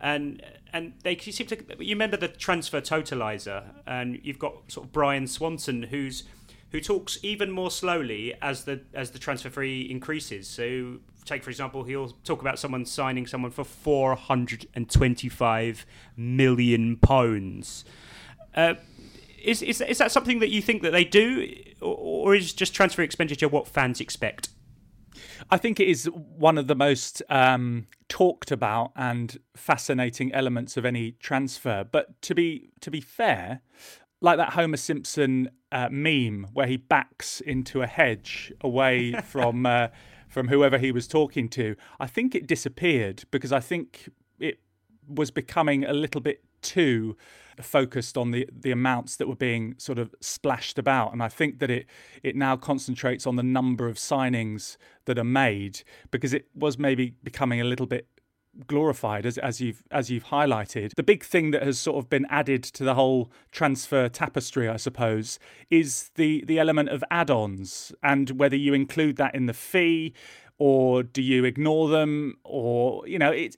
and 0.00 0.42
and 0.72 0.92
they 1.04 1.16
seem 1.16 1.46
to 1.46 1.56
you 1.78 1.94
remember 1.94 2.16
the 2.16 2.26
transfer 2.26 2.80
totalizer 2.80 3.64
and 3.86 4.18
you've 4.24 4.40
got 4.40 4.54
sort 4.66 4.86
of 4.86 4.92
Bryan 4.92 5.28
Swanson 5.28 5.84
who's 5.84 6.24
who 6.74 6.80
talks 6.80 7.18
even 7.22 7.52
more 7.52 7.70
slowly 7.70 8.34
as 8.42 8.64
the 8.64 8.80
as 8.92 9.12
the 9.12 9.18
transfer 9.18 9.48
fee 9.48 9.88
increases 9.88 10.48
so 10.48 10.96
take 11.24 11.44
for 11.44 11.50
example 11.50 11.84
he'll 11.84 12.10
talk 12.24 12.40
about 12.40 12.58
someone 12.58 12.84
signing 12.84 13.28
someone 13.28 13.52
for 13.52 13.64
425 13.64 15.86
million 16.16 16.96
pounds 16.96 17.84
uh, 18.56 18.74
is, 19.44 19.62
is 19.62 19.80
is 19.80 19.98
that 19.98 20.10
something 20.10 20.40
that 20.40 20.50
you 20.50 20.62
think 20.62 20.82
that 20.82 20.92
they 20.92 21.04
do, 21.04 21.48
or, 21.80 21.96
or 21.96 22.34
is 22.34 22.52
just 22.52 22.74
transfer 22.74 23.02
expenditure 23.02 23.48
what 23.48 23.68
fans 23.68 24.00
expect? 24.00 24.48
I 25.50 25.58
think 25.58 25.78
it 25.78 25.88
is 25.88 26.06
one 26.06 26.58
of 26.58 26.66
the 26.66 26.74
most 26.74 27.22
um, 27.28 27.86
talked 28.08 28.50
about 28.50 28.92
and 28.96 29.38
fascinating 29.54 30.32
elements 30.32 30.76
of 30.76 30.84
any 30.84 31.12
transfer. 31.12 31.84
But 31.84 32.20
to 32.22 32.34
be 32.34 32.70
to 32.80 32.90
be 32.90 33.00
fair, 33.00 33.60
like 34.20 34.38
that 34.38 34.54
Homer 34.54 34.76
Simpson 34.76 35.50
uh, 35.72 35.88
meme 35.90 36.48
where 36.52 36.66
he 36.66 36.76
backs 36.76 37.40
into 37.40 37.82
a 37.82 37.86
hedge 37.86 38.52
away 38.60 39.12
from 39.24 39.66
uh, 39.66 39.88
from 40.28 40.48
whoever 40.48 40.78
he 40.78 40.90
was 40.90 41.06
talking 41.06 41.48
to, 41.48 41.76
I 42.00 42.06
think 42.06 42.34
it 42.34 42.46
disappeared 42.46 43.24
because 43.30 43.52
I 43.52 43.60
think 43.60 44.08
it 44.40 44.58
was 45.06 45.30
becoming 45.30 45.84
a 45.84 45.92
little 45.92 46.20
bit 46.20 46.42
too 46.60 47.16
focused 47.60 48.18
on 48.18 48.32
the 48.32 48.48
the 48.52 48.72
amounts 48.72 49.16
that 49.16 49.28
were 49.28 49.36
being 49.36 49.74
sort 49.78 49.98
of 49.98 50.14
splashed 50.20 50.78
about. 50.78 51.12
And 51.12 51.22
I 51.22 51.28
think 51.28 51.58
that 51.60 51.70
it 51.70 51.86
it 52.22 52.34
now 52.34 52.56
concentrates 52.56 53.26
on 53.26 53.36
the 53.36 53.42
number 53.42 53.88
of 53.88 53.96
signings 53.96 54.76
that 55.04 55.18
are 55.18 55.24
made 55.24 55.82
because 56.10 56.34
it 56.34 56.46
was 56.54 56.78
maybe 56.78 57.14
becoming 57.22 57.60
a 57.60 57.64
little 57.64 57.86
bit 57.86 58.08
glorified 58.66 59.26
as 59.26 59.38
as 59.38 59.60
you've 59.60 59.82
as 59.90 60.10
you've 60.10 60.26
highlighted 60.26 60.94
the 60.94 61.02
big 61.02 61.24
thing 61.24 61.50
that 61.50 61.62
has 61.62 61.78
sort 61.78 61.96
of 61.98 62.08
been 62.08 62.26
added 62.30 62.62
to 62.62 62.84
the 62.84 62.94
whole 62.94 63.30
transfer 63.50 64.08
tapestry 64.08 64.68
I 64.68 64.76
suppose 64.76 65.38
is 65.70 66.10
the 66.14 66.44
the 66.46 66.58
element 66.58 66.88
of 66.90 67.02
add-ons 67.10 67.92
and 68.02 68.30
whether 68.32 68.56
you 68.56 68.72
include 68.74 69.16
that 69.16 69.34
in 69.34 69.46
the 69.46 69.52
fee 69.52 70.14
or 70.58 71.02
do 71.02 71.20
you 71.20 71.44
ignore 71.44 71.88
them 71.88 72.36
or 72.44 73.06
you 73.08 73.18
know 73.18 73.32
it 73.32 73.56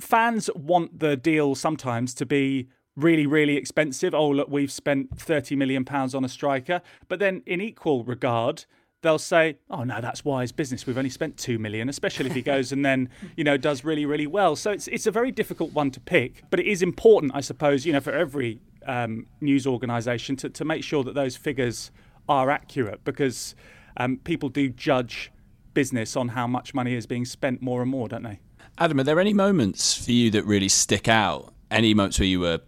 fans 0.00 0.50
want 0.54 0.98
the 0.98 1.16
deal 1.16 1.54
sometimes 1.54 2.14
to 2.14 2.26
be 2.26 2.68
really, 2.96 3.26
really 3.26 3.56
expensive. 3.56 4.14
Oh, 4.14 4.28
look, 4.28 4.48
we've 4.48 4.72
spent 4.72 5.16
£30 5.16 5.56
million 5.56 5.86
on 5.88 6.24
a 6.24 6.28
striker. 6.28 6.82
But 7.08 7.18
then, 7.18 7.42
in 7.46 7.60
equal 7.60 8.04
regard, 8.04 8.64
they'll 9.02 9.18
say, 9.18 9.58
"Oh 9.68 9.84
no, 9.84 10.00
that's 10.00 10.24
wise 10.24 10.52
business. 10.52 10.86
We've 10.86 10.98
only 10.98 11.10
spent 11.10 11.36
two 11.36 11.58
million, 11.58 11.88
especially 11.88 12.26
if 12.26 12.34
he 12.34 12.42
goes 12.42 12.72
and 12.72 12.84
then 12.84 13.08
you 13.36 13.44
know 13.44 13.56
does 13.56 13.84
really, 13.84 14.06
really 14.06 14.26
well." 14.26 14.56
So 14.56 14.70
it's 14.70 14.88
it's 14.88 15.06
a 15.06 15.10
very 15.10 15.30
difficult 15.30 15.72
one 15.72 15.90
to 15.92 16.00
pick, 16.00 16.44
but 16.50 16.60
it 16.60 16.66
is 16.66 16.82
important, 16.82 17.32
I 17.34 17.40
suppose, 17.40 17.86
you 17.86 17.92
know, 17.92 18.00
for 18.00 18.12
every 18.12 18.60
um, 18.86 19.26
news 19.40 19.66
organisation 19.66 20.36
to 20.36 20.48
to 20.50 20.64
make 20.64 20.84
sure 20.84 21.04
that 21.04 21.14
those 21.14 21.36
figures 21.36 21.90
are 22.28 22.50
accurate 22.50 23.04
because 23.04 23.54
um, 23.96 24.18
people 24.18 24.48
do 24.48 24.68
judge 24.68 25.32
business 25.74 26.16
on 26.16 26.28
how 26.28 26.46
much 26.46 26.74
money 26.74 26.94
is 26.94 27.06
being 27.06 27.24
spent 27.24 27.62
more 27.62 27.82
and 27.82 27.90
more, 27.90 28.08
don't 28.08 28.22
they? 28.22 28.40
Adam, 28.78 29.00
are 29.00 29.04
there 29.04 29.20
any 29.20 29.34
moments 29.34 29.94
for 30.04 30.12
you 30.12 30.30
that 30.30 30.44
really 30.44 30.68
stick 30.68 31.08
out? 31.08 31.52
Any 31.70 31.94
moments 31.94 32.18
where 32.18 32.26
you 32.26 32.40
were 32.40 32.60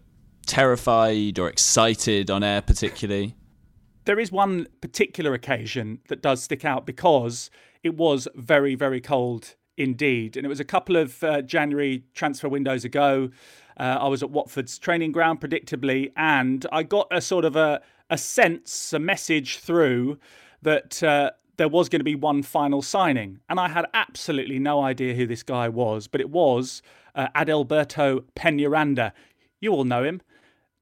terrified 0.46 1.38
or 1.38 1.48
excited 1.48 2.30
on 2.30 2.42
air, 2.42 2.62
particularly? 2.62 3.34
There 4.04 4.18
is 4.18 4.32
one 4.32 4.66
particular 4.80 5.32
occasion 5.32 6.00
that 6.08 6.22
does 6.22 6.42
stick 6.42 6.64
out 6.64 6.86
because 6.86 7.50
it 7.82 7.96
was 7.96 8.26
very, 8.34 8.74
very 8.74 9.00
cold 9.00 9.54
indeed. 9.76 10.36
And 10.36 10.44
it 10.44 10.48
was 10.48 10.60
a 10.60 10.64
couple 10.64 10.96
of 10.96 11.22
uh, 11.22 11.42
January 11.42 12.04
transfer 12.14 12.48
windows 12.48 12.84
ago. 12.84 13.30
Uh, 13.78 13.98
I 14.00 14.08
was 14.08 14.22
at 14.22 14.30
Watford's 14.30 14.78
training 14.78 15.12
ground, 15.12 15.40
predictably, 15.40 16.12
and 16.16 16.66
I 16.72 16.82
got 16.82 17.08
a 17.10 17.20
sort 17.20 17.44
of 17.44 17.56
a, 17.56 17.80
a 18.10 18.18
sense, 18.18 18.92
a 18.92 18.98
message 18.98 19.58
through 19.58 20.18
that 20.62 21.02
uh, 21.02 21.30
there 21.56 21.68
was 21.68 21.88
going 21.88 22.00
to 22.00 22.04
be 22.04 22.14
one 22.14 22.42
final 22.42 22.82
signing. 22.82 23.38
And 23.48 23.58
I 23.58 23.68
had 23.68 23.86
absolutely 23.94 24.58
no 24.58 24.82
idea 24.82 25.14
who 25.14 25.26
this 25.26 25.42
guy 25.42 25.68
was, 25.68 26.06
but 26.06 26.20
it 26.20 26.30
was 26.30 26.82
uh, 27.14 27.28
Adalberto 27.36 28.24
Peñaranda. 28.36 29.12
You 29.60 29.72
all 29.72 29.84
know 29.84 30.02
him. 30.02 30.20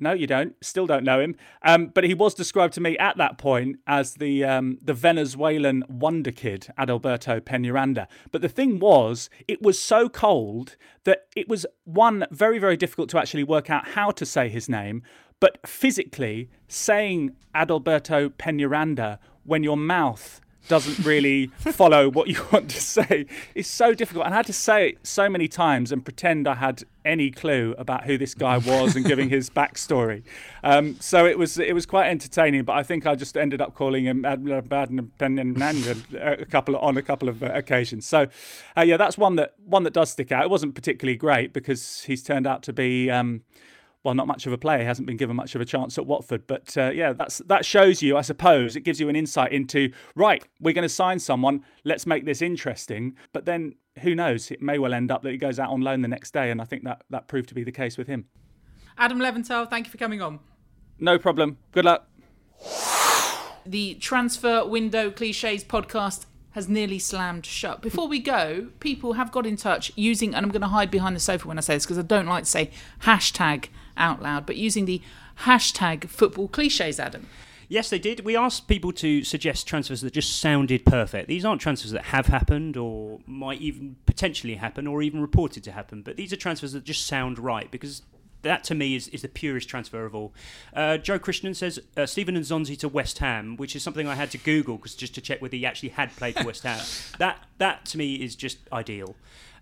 No, 0.01 0.13
you 0.13 0.27
don't. 0.27 0.55
Still 0.65 0.87
don't 0.87 1.05
know 1.05 1.21
him. 1.21 1.37
Um, 1.63 1.89
but 1.89 2.05
he 2.05 2.15
was 2.15 2.35
described 2.35 2.75
to 2.75 2.81
me 2.81 2.97
at 2.99 3.17
that 3.19 3.39
point 3.39 3.77
as 3.87 4.15
the 4.15 4.45
um, 4.45 4.79
the 4.83 4.95
Venezuelan 4.95 5.85
wonder 5.89 6.33
kid, 6.33 6.69
Adalberto 6.79 7.41
Peñaranda. 7.41 8.07
But 8.33 8.43
the 8.43 8.49
thing 8.49 8.79
was, 8.79 9.29
it 9.47 9.63
was 9.63 9.79
so 9.79 10.09
cold 10.09 10.77
that 11.05 11.27
it 11.37 11.49
was 11.49 11.67
one 11.85 12.27
very 12.31 12.59
very 12.59 12.77
difficult 12.77 13.11
to 13.11 13.19
actually 13.19 13.45
work 13.45 13.71
out 13.71 13.89
how 13.89 14.11
to 14.13 14.25
say 14.25 14.49
his 14.49 14.69
name. 14.69 15.03
But 15.39 15.67
physically, 15.67 16.51
saying 16.69 17.37
Adalberto 17.55 18.31
Peñaranda 18.31 19.19
when 19.45 19.63
your 19.63 19.77
mouth 19.77 20.41
doesn't 20.69 21.05
really 21.05 21.49
follow 21.59 22.09
what 22.09 22.29
you 22.29 22.45
want 22.53 22.71
to 22.71 22.81
say 22.81 23.27
It's 23.55 23.69
so 23.69 23.95
difficult. 23.95 24.27
And 24.27 24.35
I 24.35 24.39
had 24.39 24.47
to 24.47 24.53
say 24.53 24.91
it 24.91 25.07
so 25.07 25.29
many 25.29 25.49
times 25.49 25.93
and 25.93 26.05
pretend 26.05 26.47
I 26.47 26.55
had 26.55 26.85
any 27.05 27.31
clue 27.31 27.75
about 27.79 28.05
who 28.05 28.19
this 28.19 28.35
guy 28.35 28.59
was 28.59 28.95
and 28.95 29.05
giving 29.05 29.31
his 29.31 29.51
backstory. 29.51 30.23
Um, 30.63 30.97
so 31.01 31.27
it 31.27 31.39
was 31.39 31.59
it 31.59 31.75
was 31.75 31.87
quite 31.87 32.09
entertaining. 32.09 32.65
But 32.65 32.75
I 32.75 32.83
think 32.83 33.07
I 33.07 33.15
just 33.15 33.37
ended 33.37 33.61
up 33.61 33.75
calling 33.75 34.05
him 34.05 34.25
a 34.25 34.37
couple 36.47 36.77
of, 36.77 36.83
on 36.83 36.97
a 36.97 37.03
couple 37.03 37.29
of 37.29 37.43
occasions. 37.43 38.07
So 38.07 38.27
uh, 38.77 38.83
yeah, 38.83 38.97
that's 38.97 39.17
one 39.17 39.37
that 39.37 39.55
one 39.65 39.85
that 39.85 39.93
does 39.93 40.11
stick 40.11 40.33
out. 40.33 40.45
It 40.45 40.51
wasn't 40.51 40.75
particularly 40.75 41.17
great 41.17 41.53
because 41.53 42.05
he's 42.05 42.23
turned 42.23 42.47
out 42.47 42.63
to 42.65 42.73
be. 42.73 43.11
Um, 43.11 43.43
well, 44.03 44.15
not 44.15 44.27
much 44.27 44.47
of 44.47 44.53
a 44.53 44.59
player. 44.59 44.79
He 44.79 44.85
hasn't 44.85 45.07
been 45.07 45.17
given 45.17 45.37
much 45.37 45.55
of 45.55 45.61
a 45.61 45.65
chance 45.65 45.99
at 45.99 46.07
Watford. 46.07 46.47
But 46.47 46.77
uh, 46.77 46.91
yeah, 46.91 47.13
that's 47.13 47.39
that 47.47 47.65
shows 47.65 48.03
you, 48.03 48.17
I 48.17 48.23
suppose, 48.23 48.77
it 48.77 48.81
gives 48.81 48.99
you 49.01 49.09
an 49.09 49.17
insight 49.17 49.53
into 49.53 49.93
right. 50.15 50.45
We're 50.61 50.75
going 50.75 50.83
to 50.83 50.89
sign 50.89 51.19
someone. 51.19 51.65
Let's 51.85 52.07
make 52.07 52.25
this 52.25 52.41
interesting. 52.41 53.17
But 53.33 53.45
then 53.45 53.75
who 54.01 54.15
knows? 54.15 54.51
It 54.51 54.63
may 54.63 54.79
well 54.79 54.95
end 54.95 55.11
up 55.11 55.23
that 55.23 55.33
he 55.33 55.39
goes 55.39 55.59
out 55.59 55.71
on 55.71 55.83
loan 55.83 56.01
the 56.01 56.09
next 56.09 56.33
day, 56.33 56.51
and 56.51 56.61
I 56.61 56.65
think 56.65 56.85
that 56.85 57.03
that 57.11 57.29
proved 57.29 57.49
to 57.51 57.55
be 57.55 57.65
the 57.65 57.73
case 57.73 57.99
with 57.99 58.07
him. 58.07 58.27
Adam 58.97 59.19
Leventhal, 59.19 59.69
thank 59.69 59.87
you 59.87 59.91
for 59.91 59.99
coming 59.99 60.23
on. 60.23 60.41
No 60.99 61.19
problem. 61.19 61.59
Good 61.73 61.85
luck. 61.85 62.07
The 63.67 63.95
transfer 63.95 64.65
window 64.65 65.11
cliches 65.11 65.65
podcast 65.65 66.27
has 66.53 66.69
nearly 66.69 66.99
slammed 66.99 67.47
shut. 67.47 67.81
Before 67.81 68.09
we 68.09 68.19
go, 68.19 68.69
people 68.81 69.15
have 69.15 69.31
got 69.31 69.47
in 69.47 69.57
touch 69.57 69.93
using, 69.95 70.35
and 70.35 70.45
I'm 70.45 70.51
going 70.51 70.63
to 70.63 70.69
hide 70.69 70.91
behind 70.91 71.15
the 71.15 71.21
sofa 71.21 71.47
when 71.47 71.59
I 71.59 71.61
say 71.61 71.75
this 71.75 71.85
because 71.85 71.99
I 71.99 72.03
don't 72.03 72.27
like 72.27 72.45
to 72.45 72.51
say 72.51 72.71
hashtag 73.03 73.69
out 73.97 74.23
loud, 74.23 74.47
but 74.47 74.57
using 74.57 74.85
the 74.85 75.01
hashtag 75.41 76.09
football 76.09 76.49
cliches, 76.49 77.01
Adam. 77.01 77.27
Yes, 77.69 77.89
they 77.89 78.01
did. 78.01 78.25
We 78.25 78.37
asked 78.37 78.67
people 78.67 78.93
to 78.95 79.23
suggest 79.23 79.69
transfers 79.69 80.01
that 80.01 80.13
just 80.13 80.41
sounded 80.41 80.85
perfect. 80.85 81.29
These 81.29 81.45
aren't 81.45 81.61
transfers 81.61 81.93
that 81.93 82.07
have 82.07 82.27
happened 82.27 82.77
or 82.77 83.21
might 83.27 83.61
even 83.61 83.95
potentially 84.07 84.57
happen 84.57 84.89
or 84.89 85.03
even 85.03 85.21
reported 85.21 85.63
to 85.65 85.73
happen, 85.73 86.03
but 86.03 86.17
these 86.17 86.33
are 86.33 86.37
transfers 86.37 86.73
that 86.73 86.83
just 86.83 87.07
sound 87.07 87.39
right 87.39 87.71
because 87.71 88.03
that 88.43 88.65
to 88.65 88.75
me 88.75 88.97
is, 88.97 89.09
is 89.09 89.23
the 89.23 89.29
purest 89.29 89.69
transfer 89.69 90.05
of 90.05 90.17
all. 90.17 90.35
Uh, 90.75 90.97
Joe 90.97 91.19
Christian 91.19 91.55
says 91.55 91.79
uh, 91.97 92.01
and 92.01 92.09
N'Zonzi 92.09 92.77
to 92.79 92.89
West 92.89 93.19
Ham, 93.19 93.57
which 93.57 93.77
is 93.77 93.85
something 93.85 94.09
I 94.09 94.15
had 94.15 94.31
to 94.33 94.39
Google 94.39 94.77
because 94.77 94.95
just 94.95 95.15
to 95.15 95.21
check 95.21 95.41
whether 95.41 95.57
he 95.57 95.65
actually 95.65 95.91
had 95.91 96.15
played 96.17 96.37
for 96.37 96.47
West 96.47 96.65
Ham. 96.65 96.81
That 97.19 97.45
that 97.59 97.85
to 97.87 97.99
me 97.99 98.15
is 98.15 98.35
just 98.35 98.59
ideal. 98.73 99.15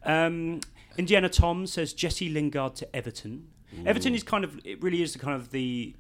Um, 0.05 0.61
Indiana 0.97 1.29
Tom 1.29 1.67
says 1.67 1.93
Jesse 1.93 2.29
Lingard 2.29 2.77
to 2.77 2.97
Everton. 2.97 3.49
Ooh. 3.75 3.87
Everton 3.87 4.15
is 4.15 4.23
kind 4.23 4.45
of 4.45 4.61
it 4.65 4.83
really 4.83 5.03
is 5.03 5.13
the 5.13 5.19
kind 5.19 5.35
of 5.35 5.51
the 5.51 5.95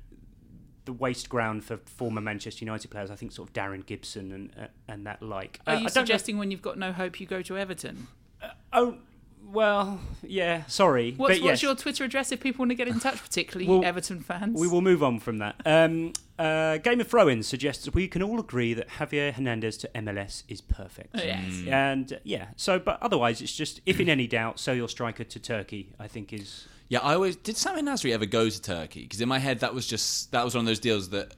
the 0.85 0.93
waste 0.93 1.29
ground 1.29 1.65
for 1.65 1.77
former 1.85 2.21
Manchester 2.21 2.65
United 2.65 2.91
players. 2.91 3.11
I 3.11 3.17
think 3.17 3.33
sort 3.33 3.49
of 3.49 3.55
Darren 3.55 3.85
Gibson 3.85 4.33
and 4.33 4.51
uh, 4.59 4.67
and 4.89 5.07
that 5.07 5.23
like. 5.23 5.61
Are 5.67 5.77
uh, 5.77 5.81
you 5.81 5.89
suggesting 5.89 6.37
know... 6.37 6.41
when 6.41 6.51
you've 6.51 6.63
got 6.63 6.79
no 6.79 6.93
hope 6.93 7.21
you 7.21 7.27
go 7.27 7.43
to 7.43 7.59
Everton? 7.59 8.09
Uh, 8.43 8.49
oh 8.73 8.97
well, 9.51 10.01
yeah. 10.23 10.65
Sorry, 10.67 11.15
what's, 11.17 11.39
but 11.39 11.45
what's 11.45 11.63
yes. 11.63 11.63
your 11.63 11.75
Twitter 11.75 12.05
address 12.05 12.33
if 12.33 12.41
people 12.41 12.61
want 12.61 12.71
to 12.71 12.75
get 12.75 12.89
in 12.89 13.01
touch, 13.01 13.23
particularly 13.23 13.69
well, 13.69 13.85
Everton 13.85 14.21
fans? 14.21 14.61
We 14.61 14.69
will 14.69 14.83
move 14.83 15.03
on 15.03 15.21
from 15.21 15.39
that. 15.39 15.57
Um, 15.65 16.13
uh, 16.39 16.79
Game 16.79 17.01
of 17.01 17.09
Throw-ins 17.09 17.47
suggests 17.47 17.89
we 17.95 18.09
can 18.09 18.23
all 18.23 18.41
agree 18.41 18.75
that 18.75 18.89
Javier 18.89 19.33
Hernandez 19.33 19.79
to 19.79 19.91
MLS 19.95 20.43
is 20.49 20.61
perfect. 20.61 21.15
Oh, 21.15 21.23
yes. 21.23 21.45
Mm. 21.47 21.73
And 21.73 22.13
uh, 22.13 22.17
yeah, 22.25 22.49
so 22.57 22.79
but 22.79 23.01
otherwise, 23.03 23.41
it's 23.41 23.55
just 23.55 23.81
if 23.87 24.01
in 24.01 24.09
any 24.09 24.27
doubt, 24.27 24.59
sell 24.59 24.75
your 24.75 24.89
striker 24.89 25.25
to 25.25 25.39
Turkey. 25.39 25.95
I 25.99 26.09
think 26.09 26.33
is. 26.33 26.67
Yeah, 26.89 27.01
I 27.01 27.15
always 27.15 27.37
did. 27.37 27.57
Samir 27.57 27.81
Nasri 27.81 28.13
ever 28.13 28.27
go 28.27 28.49
to 28.49 28.63
Turkey? 28.63 29.03
Because 29.03 29.21
in 29.21 29.29
my 29.29 29.39
head, 29.39 29.61
that 29.61 29.75
was 29.75 29.87
just 29.87 30.33
that 30.33 30.45
was 30.45 30.55
one 30.55 30.63
of 30.63 30.67
those 30.67 30.81
deals 30.81 31.11
that 31.11 31.35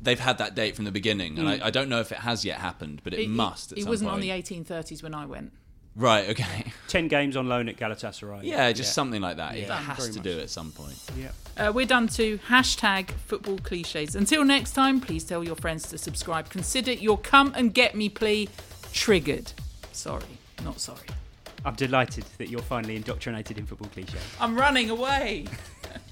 they've 0.00 0.18
had 0.18 0.38
that 0.38 0.54
date 0.54 0.76
from 0.76 0.84
the 0.84 0.92
beginning, 0.92 1.38
and 1.38 1.48
mm. 1.48 1.62
I, 1.62 1.66
I, 1.66 1.70
don't 1.70 1.88
know 1.88 2.00
if 2.00 2.12
it 2.12 2.18
has 2.18 2.44
yet 2.44 2.58
happened, 2.58 3.00
but 3.04 3.14
it, 3.14 3.20
it 3.20 3.30
must. 3.30 3.72
It, 3.72 3.86
wasn't 3.86 4.10
point. 4.10 4.14
on 4.14 4.20
the 4.20 4.30
1830s 4.30 5.02
when 5.02 5.14
I 5.14 5.26
went. 5.26 5.52
Right. 5.94 6.30
Okay. 6.30 6.72
Ten 6.88 7.08
games 7.08 7.36
on 7.36 7.48
loan 7.48 7.68
at 7.68 7.76
Galatasaray. 7.76 8.44
Yeah, 8.44 8.72
just 8.72 8.88
yeah. 8.88 8.92
something 8.92 9.20
like 9.20 9.36
that. 9.36 9.56
Yeah, 9.56 9.64
it 9.64 9.70
has 9.70 10.08
to 10.08 10.14
much. 10.14 10.22
do 10.22 10.40
at 10.40 10.50
some 10.50 10.72
point. 10.72 10.98
Yeah. 11.16 11.30
Uh, 11.56 11.72
we're 11.72 11.86
done 11.86 12.08
to 12.08 12.38
hashtag 12.38 13.10
football 13.10 13.58
cliches. 13.58 14.16
Until 14.16 14.44
next 14.44 14.72
time, 14.72 15.00
please 15.00 15.24
tell 15.24 15.44
your 15.44 15.56
friends 15.56 15.88
to 15.88 15.98
subscribe. 15.98 16.48
Consider 16.48 16.92
your 16.92 17.18
come 17.18 17.52
and 17.54 17.74
get 17.74 17.94
me 17.94 18.08
plea 18.08 18.48
triggered. 18.92 19.52
Sorry, 19.92 20.38
not 20.64 20.80
sorry. 20.80 21.06
I'm 21.64 21.74
delighted 21.74 22.24
that 22.38 22.48
you're 22.48 22.62
finally 22.62 22.96
indoctrinated 22.96 23.58
in 23.58 23.66
football 23.66 23.88
cliches. 23.88 24.20
I'm 24.40 24.56
running 24.56 24.90
away. 24.90 25.46